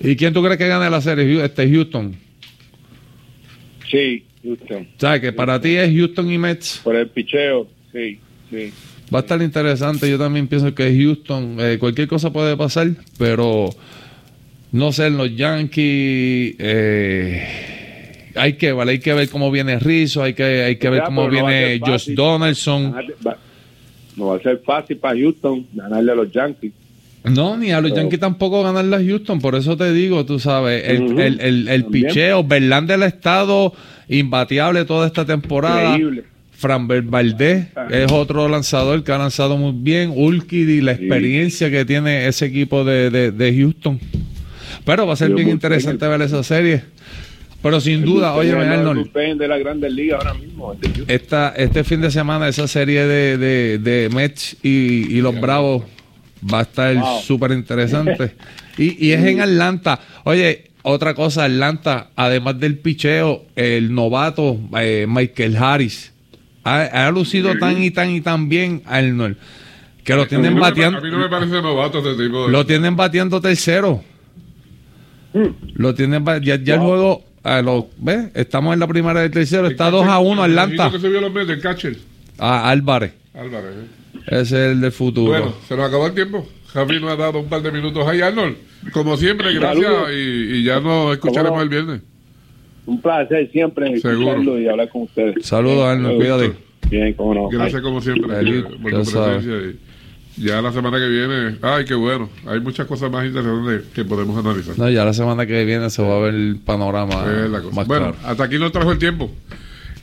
[0.00, 1.44] ¿Y quién tú crees que gane la serie?
[1.44, 2.16] Este Houston.
[3.88, 4.88] Sí, Houston.
[4.98, 6.80] ¿Sabes que para ti es Houston y Mets?
[6.82, 8.18] Por el picheo, sí,
[8.50, 8.72] sí.
[9.14, 10.10] Va a estar interesante.
[10.10, 13.70] Yo también pienso que Houston, eh, cualquier cosa puede pasar, pero
[14.72, 16.56] no sé, en los Yankees.
[16.58, 17.75] Eh,
[18.36, 21.28] hay que, vale, hay que ver cómo viene Rizzo, hay que, hay que ver cómo
[21.28, 22.94] viene Josh Donaldson.
[24.16, 26.72] No va a ser fácil para Houston ganarle a los Yankees.
[27.24, 30.88] No, ni a los Yankees tampoco ganarle a Houston, por eso te digo, tú sabes,
[30.88, 33.74] el, el, el, el picheo, Verlander ha estado
[34.08, 35.96] imbatiable toda esta temporada.
[35.96, 36.24] Increíble.
[36.58, 40.10] Fran Valdés es otro lanzador que ha lanzado muy bien.
[40.14, 44.00] Ulkidi, la experiencia que tiene ese equipo de, de, de Houston.
[44.86, 46.84] Pero va a ser bien interesante ver esa serie.
[47.66, 49.12] Pero sin duda, oye, Arnold.
[49.12, 50.76] de la Grandes Ligas ahora mismo.
[51.08, 55.82] Esta, este fin de semana, esa serie de, de, de Mets y, los Bravos
[56.48, 58.36] va a estar súper interesante.
[58.78, 59.98] y, y es en Atlanta.
[60.22, 66.12] Oye, otra cosa, Atlanta, además del picheo, el novato eh, Michael Harris
[66.62, 69.38] ha, lucido tan y tan y tan bien Arnold
[70.04, 70.98] que lo tienen bateando.
[70.98, 72.46] a mí no me parece novato este tipo.
[72.46, 74.04] Lo tienen bateando tercero.
[75.32, 75.48] Hmm.
[75.74, 78.30] Lo tienen ya, ya el juego a los, ¿ves?
[78.34, 80.90] Estamos en la primera del tercero, está 2 a 1 Atlanta.
[80.90, 81.96] que se vio los meses, el catcher?
[82.38, 83.12] Ah, Álvarez.
[83.34, 83.70] Álvarez.
[83.76, 84.26] ¿eh?
[84.26, 85.30] Ese es el del futuro.
[85.30, 86.46] Bueno, se nos acabó el tiempo.
[86.66, 88.56] Javi nos ha dado un par de minutos ahí, Arnold.
[88.92, 92.02] Como siempre, gracias y, y, ya nos escucharemos el viernes.
[92.84, 95.46] Un placer siempre escucharlo y hablar con ustedes.
[95.46, 96.16] Saludos, Arnold.
[96.16, 96.52] Cuídate.
[96.90, 97.48] Bien, cómo no.
[97.48, 99.72] Gracias, como siempre, por tu presencia.
[100.36, 102.28] Ya la semana que viene, ay, qué bueno.
[102.46, 104.78] Hay muchas cosas más interesantes que podemos analizar.
[104.78, 107.24] No, ya la semana que viene se va a ver el panorama.
[107.86, 109.30] bueno, hasta aquí nos trajo el tiempo.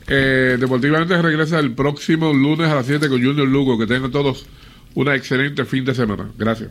[0.08, 3.78] Eh, Deportivamente regresa el próximo lunes a las 7 con Junior Lugo.
[3.78, 4.46] Que tengan todos
[4.94, 6.28] una excelente fin de semana.
[6.36, 6.70] Gracias.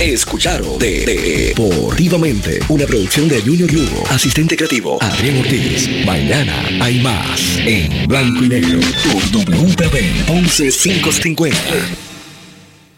[0.00, 5.88] Escucharon de, Deportivamente, una producción de Junior Lugo, asistente creativo Adrián Ortiz.
[6.06, 8.78] Mañana hay más en blanco y negro.
[9.02, 12.07] Tu WPB 11550.